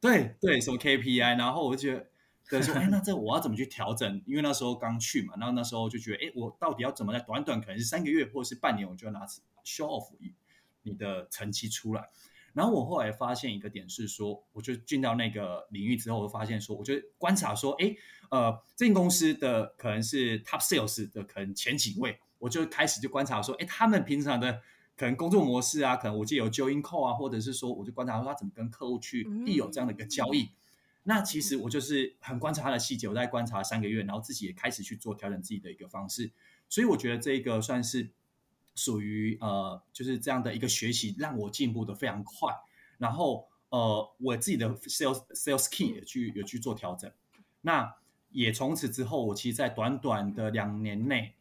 [0.00, 2.08] 对对，什么 KPI，然后我就觉得。
[2.50, 4.20] 对，说哎，那这我要怎么去调整？
[4.26, 9.20] 因为那时候刚去嘛，然后那时候就觉得，哎，我到底要怎么在短短可能是三个月或者是半年，我就要拿
[9.64, 10.10] show off
[10.82, 12.10] 你的成绩出来。
[12.52, 17.94] 然后我后来发现一个点是说，我就进到那个领域之后，我发现说，我就观察说，哎，
[18.28, 24.60] 呃，这间公司的可能是 top sales 的可能前几位，我就开始就观察说，哎，他们平常的
[24.96, 30.50] 可能工作模式啊，可能我记得有 join call 啊，或者是说，我就观察说他怎么跟客户去一有这样的一个交易。
[31.04, 36.30] 那其实我就是很观察他的细节，我在观察三个月，然后自己也开始去做调整自己的一个方式，
[36.68, 38.10] 所以我觉得这个算是
[38.76, 42.54] 属于呃，就是这样的一个学习，让我进步的非常快。
[42.98, 47.10] 然后呃，我自己的 sales sales key 也去有去做调整。
[47.62, 47.96] 那
[48.30, 51.34] 也从此之后，我其实，在短短的两年内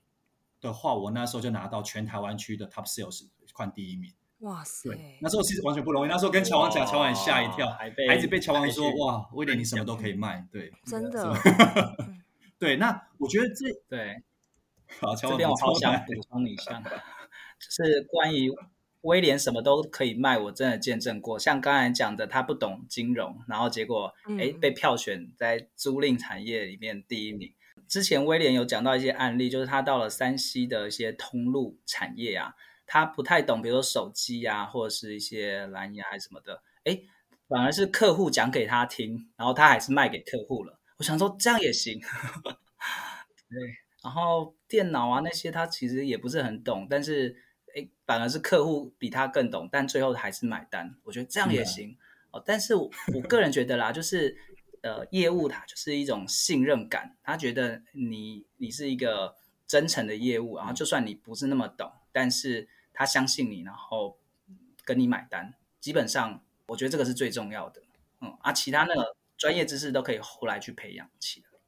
[0.59, 4.13] 的话，我那时候就拿到全台湾区的 top sales 冠第一名。
[4.39, 4.89] 哇塞！
[5.19, 6.09] 那时候其实完全不容易。
[6.09, 11.31] 那时候跟乔王讲，乔王吓一跳，孩子被乔王说：“哇，威廉，你什么都可以卖。”对，真的。
[12.57, 14.23] 对，那我觉得这对，
[14.99, 18.51] 好，这边我好想补充一下，就是关于
[19.01, 21.37] 威廉什么都可以卖，我真的见证过。
[21.37, 27.53] 像刚才讲的，他不懂金融，然后结果哎被票选在租赁产业里面第一名。
[27.87, 32.55] 之前威廉有讲到一些案例，就是他到了山西的一些通路产业啊。
[32.93, 36.99] 他不太懂，比如说手机啊，或者是一些蓝牙什么的，哎，
[37.47, 40.77] 反而是客户讲给他听，然后他还是卖给客户了。
[40.97, 42.01] 我想说这样也行，
[43.49, 43.59] 对。
[44.03, 47.33] 然后电脑啊那些他其实也不是很懂，但是
[47.73, 50.93] 哎，反而是客户比他更懂，但最后还是买单。
[51.05, 51.95] 我觉得这样也行
[52.31, 52.43] 哦。
[52.45, 54.35] 但是我，我个人觉得啦，就是
[54.81, 59.33] 呃，业务它就是一种信任感，他觉得你你是一个
[59.65, 62.67] 真诚的业务，然后就算你不是那么懂，但是。
[63.01, 64.19] 他相信你，然后
[64.85, 67.81] 跟你买单，基本上我觉得这个是最重要的。
[68.19, 71.59] 嗯啊，其他那个专业知识都可以后来去培养起来，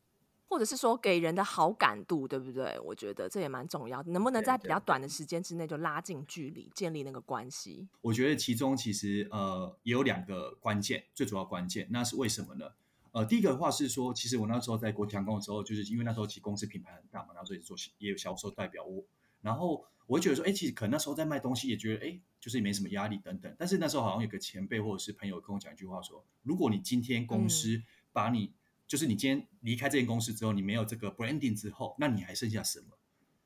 [0.47, 2.79] 或者是说给人的好感度，对不对？
[2.81, 4.11] 我觉得这也蛮重要的。
[4.11, 7.87] 能不能在比较短的时间之内就拉近距离，建立那个关系？
[8.01, 12.67] 我觉得其中其实呃也有两个关键，最主要关键，那是为什么呢？
[13.13, 19.03] 呃，第一个的话是说，其实我那时候在国际航空的时候，就是因为那时候其实公司品牌很大嘛，然后所以做也有销售代表我，
[19.43, 19.85] 然后。
[20.05, 23.55] 我会觉得说，哎，其实可能那时候在卖东西，也觉得，哎，就是也没什么压力等等。
[23.57, 27.81] 但是那时候好像有个前辈或者是朋友跟我讲一句话说，如果你今天公司
[28.11, 28.53] 把你，嗯、
[28.85, 32.97] 就是你今天离开这间公司之后，你没有这个 branding 之后，那你还剩下什么？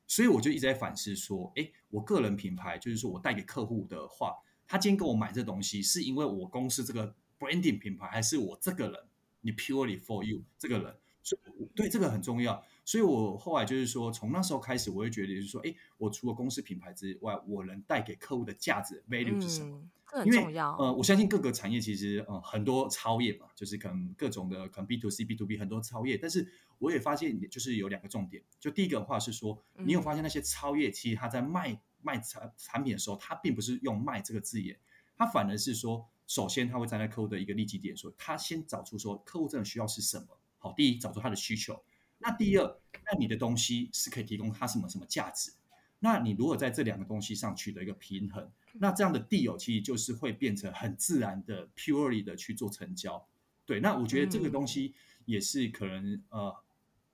[0.08, 4.34] 所以我就一直在反思说，哎，我个人品牌就是说我带给客户的话，
[4.66, 9.00] 他今天跟我买这东西，是因为我公司这个 branding 品牌，还是我这个人，
[9.42, 10.96] 你 purely for you 这个人，
[11.28, 12.62] 所以对这个很重要。
[12.84, 19.76] 所以我后来就是说，从那时候开始，我会觉得就是说，哎，我除了公司品牌之外，我能带给客户的价值 value 是什么？
[19.76, 20.74] 嗯这很重要。
[20.78, 28.42] 呃，我相信各个产业其实呃很多超业嘛，就是可能各种的可能 B to C、B to B 很多超业，但是我也发现就是有两个重点。
[28.58, 34.78] 就第一个的话是说，你有发现那些超业其实他在卖卖产产品的时候，他并不是用卖这个字眼，
[35.14, 40.37] 他反而是说，首先他会站在客户的一个利基点，说他先找出说客户真的需要是什么。
[40.58, 41.82] 好，第一找出他的需求，
[42.18, 45.52] 那第二，那你的东西是可以提供他什么什么价值。
[46.00, 53.26] 那你如果在这两个东西上取得一个平衡，那这样的 deal 其实就是会变成很自然的 purely 的去做成交。
[53.66, 54.94] 对，那我觉得这个东西
[55.24, 56.54] 也是可能呃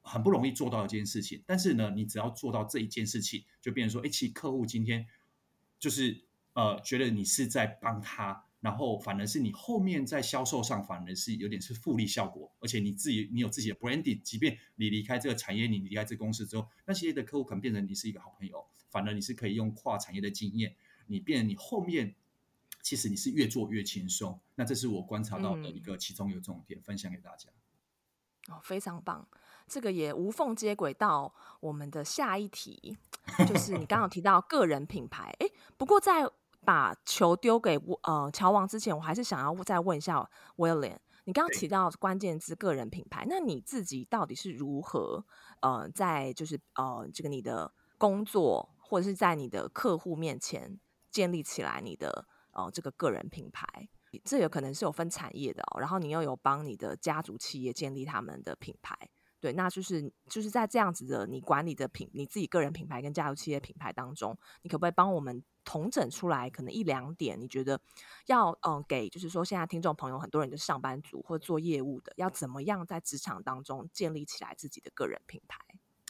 [0.03, 1.42] 很不容易做到的一件事情。
[1.47, 5.07] 但是呢，你只要做到这一件事情，就变成说，哎，其实客户今天
[5.78, 6.22] 就是
[6.53, 18.64] 呃觉得你是在帮他，然后反而是你后面在销售上反而是有点是复利效果，而且你自己你有自己的 branding，即便你离开这个产业，你离开这个公司之后，那些的客户可能变成你是一个好朋友。
[18.88, 20.74] 反而你是可以用跨产业的经验，
[21.08, 22.14] 你变你后面
[22.80, 24.40] 其实你是越做越轻松。
[24.54, 27.50] 那这是我观察到的一个其中一个重点，嗯、分享给大家。
[28.48, 29.28] 哦，非常棒，
[29.66, 32.96] 这个也无缝接轨到我们的下一题，
[33.46, 35.34] 就是你刚刚提到个人品牌。
[35.40, 35.46] 哎，
[35.76, 36.30] 不过在
[36.64, 45.24] 把球丢给呃乔王之前，我还是想要再问一下 William，你刚刚提到关键字个人品牌，那你自己到底是如何
[45.60, 48.70] 呃在就是呃这个你的工作？
[48.86, 50.78] 或者是在你的客户面前
[51.10, 53.66] 建立起来你的呃这个个人品牌，
[54.22, 55.80] 这有可能是有分产业的哦。
[55.80, 58.94] 然后你又有帮你的家族企业建立他们的品牌，
[59.40, 67.40] 对，那就是就是在这样子的你管理的品你自己个人品牌跟家族企业品牌当中，你可不可以帮我们统整出来可能一两点？
[67.40, 67.80] 你觉得
[68.26, 75.58] 要嗯、给就是说现在听众朋友很多人就是上班族或做业务的，要怎么样在职场当中建立起来自己的个人品牌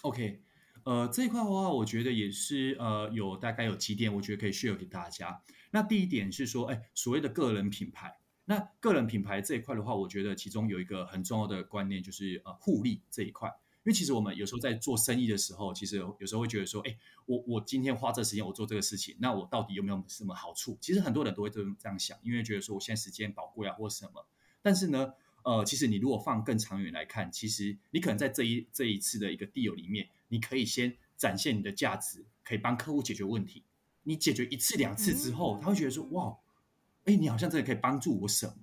[0.03, 0.43] ？OK。
[0.85, 5.43] 呃，这一块的话，我觉得也是呃，有大概有几点，我觉得可以 share 给大家。
[5.71, 13.51] 那第一点是说，哎，所谓的个人品牌，那个人品牌这一块的话，我觉得其中有一个很重要的观念，就是呃，互利这一块。
[13.85, 20.77] 因为其实我们有时候在做生意的时候，其实有时候会觉得说，哎，我我今天花这时间我做这个事情，那我到底有没有什么好处？
[20.81, 24.27] 其实很多人都会这样想，因为觉得说我现在时间宝贵啊，或什么。
[24.63, 25.13] 但是呢，
[25.43, 30.09] 呃，其实你如果放更长远来看，其实你可能在这一这一次的一个 deal 里面。
[30.29, 33.63] 你可以先展现你的价值，可以帮客户解决问题。
[34.03, 36.39] 你解决一次两次之后，他会觉得说：“哇，
[37.05, 38.55] 哎，你好像真的可以帮助我什么？”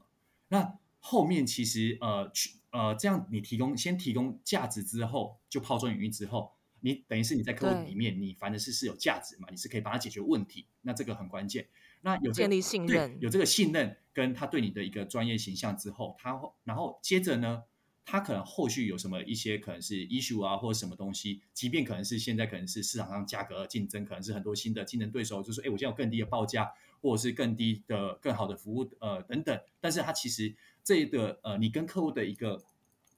[0.49, 10.65] 那后面其实呃去呃这样，你提供先提供价值之后，就抛砖引玉之后，你等于是你在客户里面，你反正是是有价值嘛，你是可以帮他解决问题。
[10.81, 11.67] 那这个很关键。
[12.01, 17.63] 那有、这个、建立信任，有这个信任跟他对你的一个专业形象之后，他然后接着呢？
[18.03, 29.59] 他可能后续有什么一些可能是 issue 啊，或者什么东西，即便可能是现在可能是市场上价格竞争，可能是很多新的竞争对手，就是说，哎，我现在有更低的报价，或者是更低的更好的服务，呃，等等。
[29.79, 32.63] 但是它其实这个呃，你跟客户的一个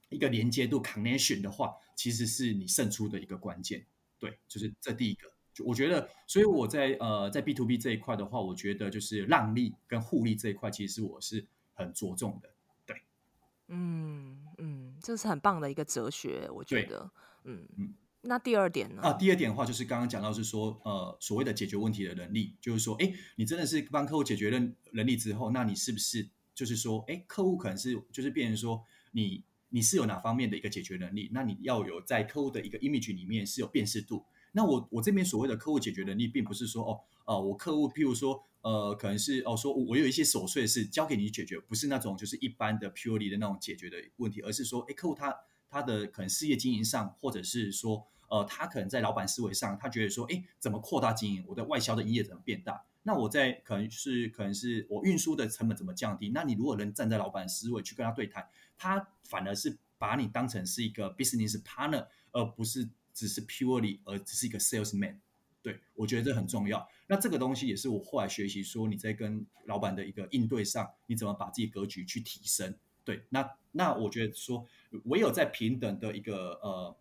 [0.08, 3.86] 一个连接度 connection 的话，其实是你胜出的一个关键。
[4.18, 5.30] 对，就是这第一个。
[5.52, 12.50] 就我觉得，所以我在呃在 B to B 这一块的话，我觉得就是让利跟互利这一块，其实我是很着重的。
[12.84, 12.96] 对
[13.68, 17.08] 嗯嗯，这是很棒的一个哲学，我觉得。
[17.44, 17.94] 嗯嗯，
[18.24, 19.02] 那第二点呢？
[19.02, 24.58] 啊，第二点的话就是刚刚讲到是说，呃，所谓的解决问题的能力，就是说，哎，你真的是帮客户解决了
[24.92, 31.30] 能力之后，那你是不是就是说，哎，客户可能是就是变成说，你你是有哪方面的一个解决能力？
[31.32, 34.24] 那你要有在客户的一个 image 里面是有辨识度。
[34.52, 37.00] 那我我这边所谓的客户解决能力，并不是说哦。
[37.26, 45.34] 哦，我客户，譬如说，呃，可能是哦，说我有一些琐碎事交给你解决，不是那种就是一般的 purely 的那种解决的问题，而是说，哎，客户他
[45.70, 52.84] 他的可能事业经营上，或者是说，呃，他可能在老板思维上，他觉得说，哎，怎么扩大经营，我的外销的营业怎么变大？
[53.02, 56.30] 那我在可能是可能是我运输的成本怎么降低？
[56.30, 58.48] 那你如果能站在老板思维去跟他对谈，
[58.78, 65.18] 他反而是把你当成是一个 business partner，而不是只是 purely 而只是一个 salesman。
[65.62, 66.86] 对，我觉得这很重要。
[67.06, 72.74] 那这个东西也是我后来学习，说你在跟老板的一个应对上，你怎么把自己格局去提升？
[73.04, 74.66] 对，那那我觉得说，
[75.04, 76.96] 唯有在平等的一个呃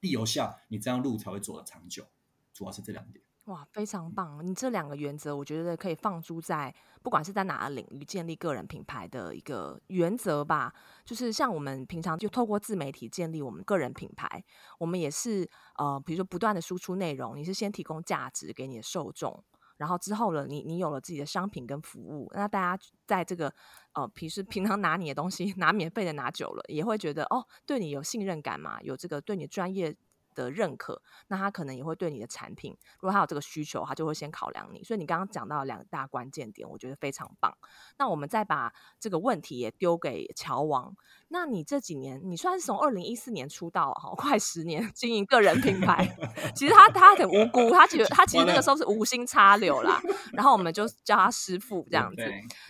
[0.00, 2.04] 理由下，你这样路才会走得长久。
[2.52, 3.24] 主要是这两点。
[3.44, 4.46] 哇，非常棒！
[4.46, 10.74] 你这两个原则，我觉得可以放诸在不管是在哪个领域建立个人品牌的一个原则吧。
[11.02, 14.44] 就是像我们平常就透过自媒体建立我们个人品牌，
[14.78, 19.42] 我们也是呃，比如说不断的输出内容，你是先提供价值给你的受众，
[19.78, 23.50] 然后之后了，你你有了自己的商品跟服务，那大家在这个
[23.94, 29.96] 呃平时 平常拿你的东西拿免费的拿久了，也会觉得哦，对你有信任感嘛，有这个对你专业。
[30.42, 34.82] 的认可，那他可能也会对你的产品，如果他有这个需求，他就会先考量你。
[34.84, 37.56] 所以你刚刚讲到两大关键点，我觉得非常棒。
[37.98, 40.94] 那我们再把这个问题也丢给乔王。
[41.28, 46.16] 那你这几年，你算是从二零一四年出道，哈，快十年经营个人品牌。
[46.56, 50.00] 其实他他很无辜，他其实 他其实那个时候是无心插柳啦。
[50.32, 52.22] 然后我们就叫他师傅这样子。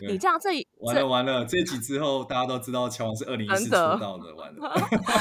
[0.08, 0.50] 你这样这
[0.80, 4.72] 完了完了，这集之后大家都知道乔王是二零一四出道的，完了。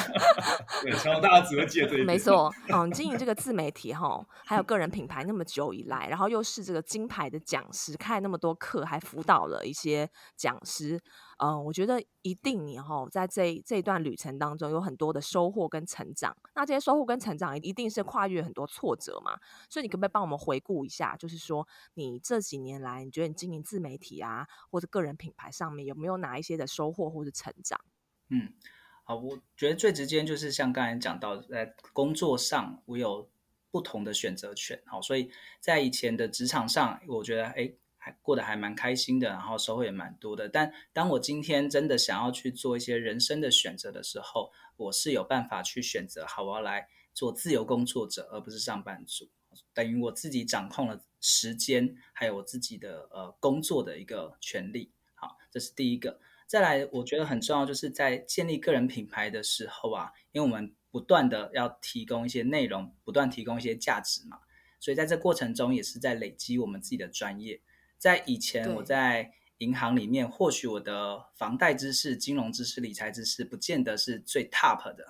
[0.83, 2.53] 对，乔王大家只会记得这一没错。
[2.69, 10.99] 嗯，经营这个自媒体哈，还有个人品牌那么久以来，然后又是这个金牌的讲师，开那么多课，还辅导了一些讲师。
[11.37, 16.35] 嗯，我觉得一定你哈在这这一段旅程当中有很多的收获跟成长。
[16.55, 19.39] 那这些收获跟成长一定是跨越很多挫折嘛？
[19.69, 21.15] 所以你可不可以帮我们回顾一下？
[21.15, 27.79] 就是说你这几年来，你觉得你经营自媒体啊，或者个人品牌上面有没有哪一些的收获或者成长？
[28.29, 28.53] 嗯。
[29.03, 33.29] 好，我觉得最直接就是像刚才讲到，在工作上我有
[33.71, 35.31] 不同的选择权，好，所以
[35.61, 37.71] 在以前的职场上，我觉得哎，
[38.07, 40.47] 还过得还蛮开心的，然后收获也蛮多的。
[40.47, 49.29] 但当我今天真的想要去做一些人生的选择的时候，我是有办法去选择，好，我要来做自由工作者，而不是上班族，
[49.73, 54.93] 等于我自己掌控了时间，还有我自己的呃工作的一个权利。
[55.13, 56.21] 好，这是第一个。
[56.45, 64.39] 再来，我觉得很重要，就是在建立个人品牌的时候啊，因为我们不断的要提供一些内容，不断提供一些价值嘛，
[64.79, 67.59] 所以在这过程中也是在累积我们自己的专业。
[67.97, 75.05] 在以前我在银行里面，或许我的房贷知识、金融知识、理财知识不见得是最 top 的，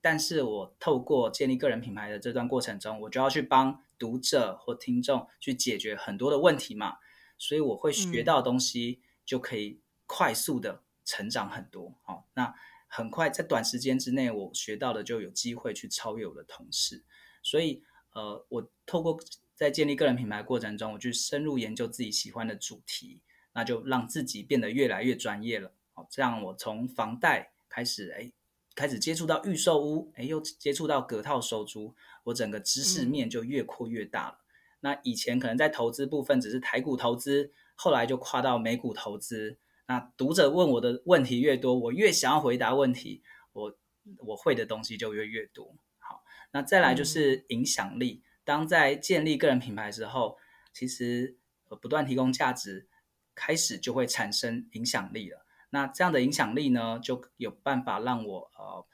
[0.00, 6.98] 但是我透过建立个人品牌的这段过程中，我就要去帮读者或听众去解决很多的问题嘛，
[7.38, 9.80] 所以我会学到的东西就可以。
[10.08, 12.54] 快速的成长很多，好，那
[12.86, 17.02] 很快在短时间之内，我学到的就有机会去超越我的同事，
[17.42, 19.18] 所以，呃，我透过
[19.56, 23.22] 在建立个人品牌过程中，我去深入研究自己喜欢的主题，
[23.54, 28.30] 那就让自己变得越来越专业了，好，这样我从房贷开始，哎，
[28.74, 31.94] 开始接触到预售屋，哎，又接触到隔套收租，
[32.24, 34.38] 我整个知识面就越扩越大了。
[34.40, 34.44] 嗯。
[34.80, 39.58] 那以前可能在投资部分只是台股投资，后来就跨到美股投资。
[39.88, 43.22] 那读者问我的问题越多，我越想要回答问题，
[43.54, 43.78] 我
[44.18, 45.74] 我会的东西就越越多。
[45.98, 48.22] 好，那再来就是影响力。
[48.22, 50.38] 嗯、当在建立个人品牌之后，
[50.72, 51.36] 其实
[51.82, 52.88] 不断提供价值，
[53.34, 55.44] 开始就会产生影响力了。
[55.68, 58.86] 那这样的影响力呢，就有办法让我呃，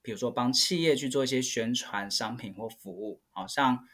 [0.00, 3.86] 比如说帮企业去做一些宣传商品或服务，好像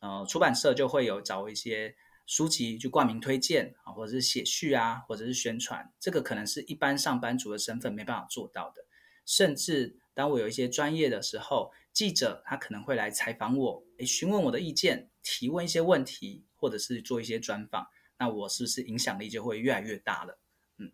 [0.00, 1.96] 呃出版社就会有找一些。
[2.26, 8.84] 书籍去冠名推荐啊，或者是写序啊，或者是宣传，这个可能是一般上班族的身份没办法做到的。
[9.26, 17.88] 甚至当我有一些专业的时候，记者他可能会来采访我，诶，询问我的意见，提问一些问题，或者是做一些专访，
[18.18, 20.38] 那我是不是影响力就会越来越大了？
[20.78, 20.92] 嗯，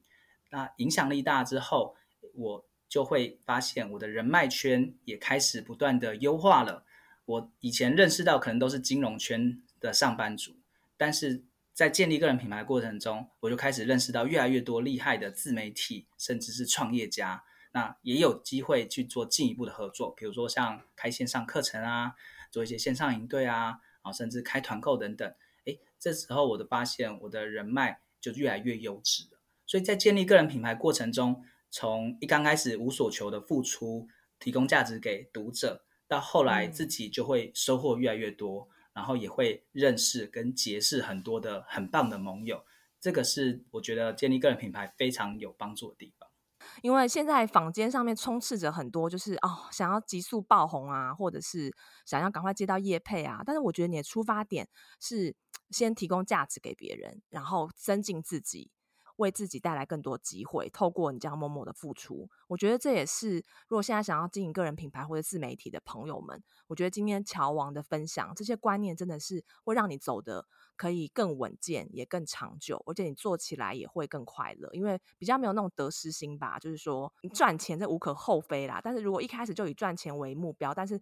[0.50, 1.96] 那影响力大之后，
[2.34, 6.84] 我就会发现我的人脉圈也开始不断的优化了。
[7.26, 10.56] 我以前认识到可能都是金融圈的上班族。
[10.96, 11.44] 但是
[11.74, 17.44] 在建立个人品牌过程中，我就开始认识到越来越多厉害的自媒体，甚至是创业家。
[17.76, 22.14] 那也有机会去做进一步的合作，比如说像开线上课程啊，
[22.50, 25.30] 做一些线上营队啊，啊，甚至开团购等等。
[25.66, 29.38] 诶，这时候我的发现，我的人脉就越来越优质了。
[29.66, 34.08] 所以在建立个人品牌过程中，从一刚开始无所求的付出，
[34.38, 38.68] 提供价值给读者，到后来自己就会收获越来越多。
[38.70, 42.64] 嗯然后也会认识跟结识很多的很棒的盟友，
[42.98, 46.15] 这个是我觉得建立个人品牌非常有帮助的地方。
[46.82, 51.74] 因为现在坊间上面充斥着很多就是哦，想要急速爆红啊，或者是
[52.04, 53.42] 想要赶快接到业配啊。
[53.44, 54.68] 但是我觉得你的出发点
[55.00, 55.34] 是
[55.70, 58.70] 先提供价值给别人，然后增进自己。
[59.16, 70.46] 为自己带来更多机会，透过你这样默默的付出，我觉得这也是如果现在想要经营个人品牌或者自媒体的朋友们，我觉得今天乔王的分享这些观念真的是会让你走得
[70.76, 76.58] 可以更稳健，也更长久，而且你做起来也会更快乐，因为比较没有那种得失心吧。
[76.58, 81.00] 就是说，赚钱这无可厚非啦，但是如果一开始就以赚钱为目标，但是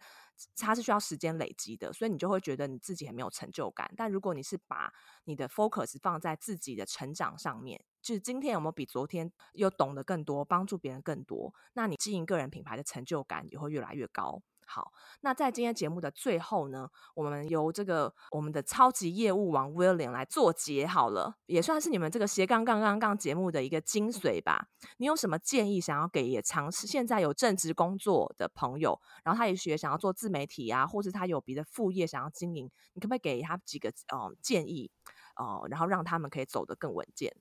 [0.56, 3.92] 它是需要时间累积的，所以你就会觉得你自己很没有成就感。
[3.96, 4.92] 但如果你是把
[5.24, 14.42] 你的 focus 放在自己的成长上面，就是今天有没有比昨天又懂得更多，帮助别人更多，那你经营个人品牌的成就感也会越来越高。
[14.66, 24.68] 好，那在今天节目的最后呢，我们由这个我们的超级业务王 William 来做结好了，也算是你们这个斜杠杠杠杠节目的一个精髓吧。
[24.96, 34.90] 你有什么建议想要给也尝试现在有正职工作的朋友，然后他也学想要做自媒体啊，或者他有别的副业想要经营，你可不可以给他几个呃建议
[35.36, 37.34] 呃，然后让他们可以走得更稳健？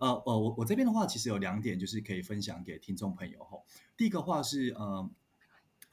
[0.00, 3.58] 呃呃，我我这边的话，其实有两点就是可以分享给听众朋友哈。
[3.96, 5.08] 第一个话是呃。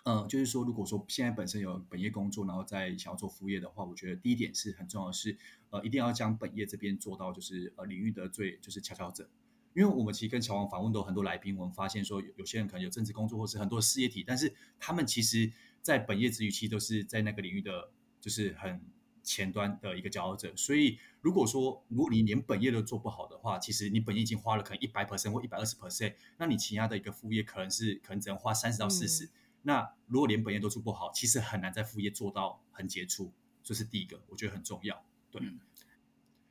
[0.03, 5.37] 呃，就是说，如果说现在本身有本业工作，然后再想要做副业的话，我觉得第一点是很重要的是，
[5.69, 9.29] 呃，一定要将本业这边做到，就是呃领域的最就是佼佼者。
[9.73, 18.81] 因为我们其实跟乔王访问都很多来宾，我们发现说有有些人可能有正职工作，或是很多事业体，但是他们其实在本业之余，其实都是在那个领域的就是很
[19.23, 20.51] 前端的一个佼佼者。
[20.57, 29.29] 所以，如果说如果你连本业都做不好的话，其实你本业已经花了可能一百 percent 或一百二十 percent，那你其他的一个副业可能是可能只能花三十到四十。
[29.63, 33.31] 那如果连本业都做不好，其实很难在副业做到很杰出，
[33.63, 35.03] 这是第一个，我觉得很重要。
[35.29, 35.41] 对。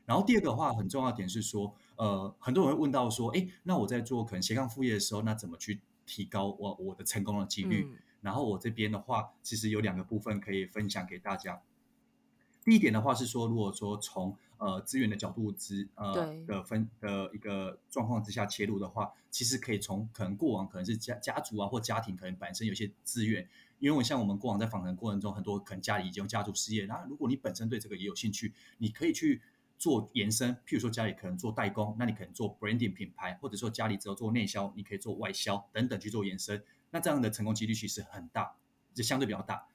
[0.07, 7.87] 然后第二个的话，很重要的点是说，呃，很多人会问到说，哎，那我在做可能斜杠副业的时候，那怎么去提高我我的成功的几率？
[7.91, 7.99] 嗯。
[8.21, 11.63] 然后我这边的话，其实有两个部分可以分享给大家。
[12.71, 23.49] 第一点的话是说，如果说从呃资源的角度之呃的分的一个状况之下切入的话，其实可以从可能过往可能是家家族啊或家庭可能本身有些资源，
[23.81, 29.43] 因为像我们过往在访谈过程中，很多可能家里已经有家族事业，那如果你本身对这个也有兴趣，你可以去
[29.77, 36.63] 做延伸，譬如说家里可能做代工，那你可能做 branding 品牌，或者说家里只有做内销，你可以做外销等等去做延伸，
[36.93, 38.55] 那这样的成功几率其实很大，
[38.95, 39.67] 就相对比较大。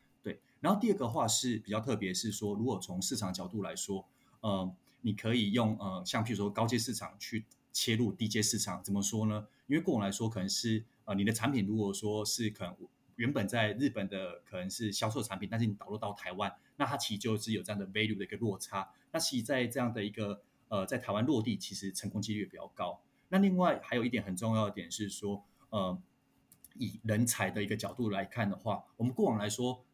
[0.65, 4.03] 然后第二个话是比较特别，是说如果从市场角度来说，
[4.41, 9.45] 呃，你可以用呃，像譬如说高阶市场去切入低阶市场，怎么说呢？
[9.67, 12.75] 因为过往来说，可能是呃，你的产品如果说是可能
[13.17, 18.89] 原本在日本的可能是销售产品，但是你导入到台湾，那它其实就是有这样的 value 的一个落差。
[19.11, 22.99] 那其实在这样的一个呃，在台湾落地，其实成功几率也比较高。
[23.29, 25.95] 那另外还有一点很重要的点是说，呃，
[26.73, 29.84] 以人才的一个角度来看的话，我们过往来说。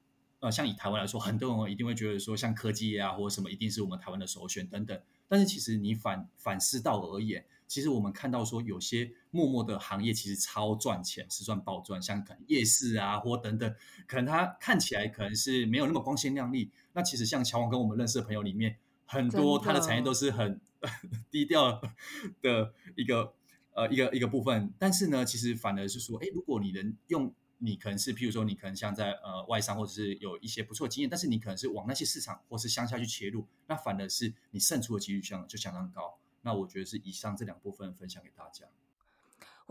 [0.41, 4.99] 呃，像以台湾来说，很多人一定会觉得说，像科技业啊，或者什么，一定是我们台湾的首选等等。
[5.27, 13.75] 但是其实你反反思到而言，其实我们看到说，有些默默的行业其实超赚钱，是赚爆赚，像可能夜市啊，或等等，
[14.07, 16.71] 可能它看起来可能是没有那么光鲜亮丽。
[16.93, 20.59] 那其实像乔王跟我们认识的朋友里面，很多他的产业都是很
[21.29, 21.79] 低调
[22.41, 23.35] 的一个
[23.75, 24.73] 呃一个一个部分。
[24.79, 27.31] 但是呢，其实反而是说，哎，如果你能用。
[27.63, 36.17] 你可能是，譬如说，你可能像在呃外商，或者是有一些不错经验，但是你可能是往那些市场或是乡下去切入，那反而是你胜出的几率相就相当高。
[36.41, 38.65] 那我觉得是以上这两部分分享给大家。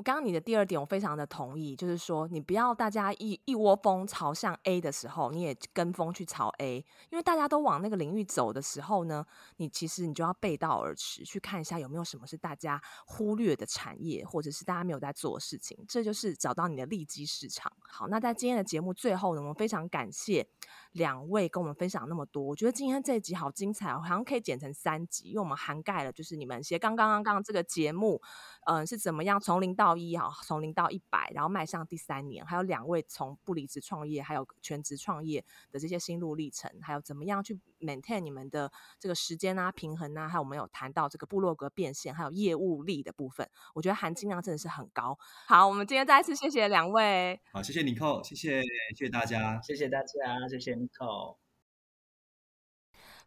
[0.00, 9.22] 我刚刚你的第二点，我非常的同意，就是说你不要大家一一窝蜂朝向 A 的时候，你也跟风去朝 A，因为大家都往那个领域走的时候呢，
[9.58, 17.70] 你其实你就要背道而驰，去看一下有没有什么是大家忽略的产业，或者是大家没有在做的事情，这就是找到你的利基市场。
[17.82, 20.48] 好，那在今天的节目最后呢，我们非常感谢
[20.92, 28.18] 两位跟我们分享那么多，我觉得今天这一集好精彩哦，好像可以剪成三集，因为我们涵盖了就是你们写刚刚刚刚这个节目，
[28.64, 38.70] 嗯、是怎么样从零到到一哈，从零到一百，然后迈向第三年，还有两位从不离职创业，还有全职创业的这些心路历程，还有怎么样去 maintain 你们的
[39.00, 45.18] 这个时间啊、平衡啊，还有我们有谈到这个部落格变现，还有业务力的部分，我觉得含金量真的是很高。
[45.48, 51.39] 好，我们今天再一次谢谢两位，好，谢谢尼寇，谢谢谢谢大家，谢谢大家，谢谢尼寇。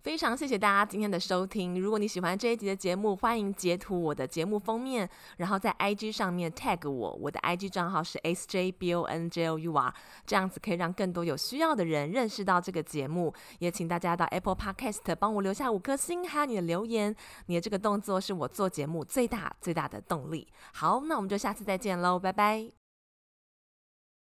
[0.03, 1.79] 非常谢谢大家今天的收听。
[1.79, 7.13] 如果你喜欢这一集的节目，欢迎截图我的节目封面，然后在 IG 上面 tag 我。
[7.21, 9.93] 我的 IG 账号是 sjbonjour，
[10.25, 13.33] 这样子可以让更多有需要的人认识到这个节目。
[13.59, 17.15] 也请大家到 Apple Podcast 帮我留下五颗星，还有你的留言。
[17.45, 20.45] 你的这个动作是我做节目最大最大的动力。
[20.73, 22.82] 好，那我们就下次再见喽，拜拜。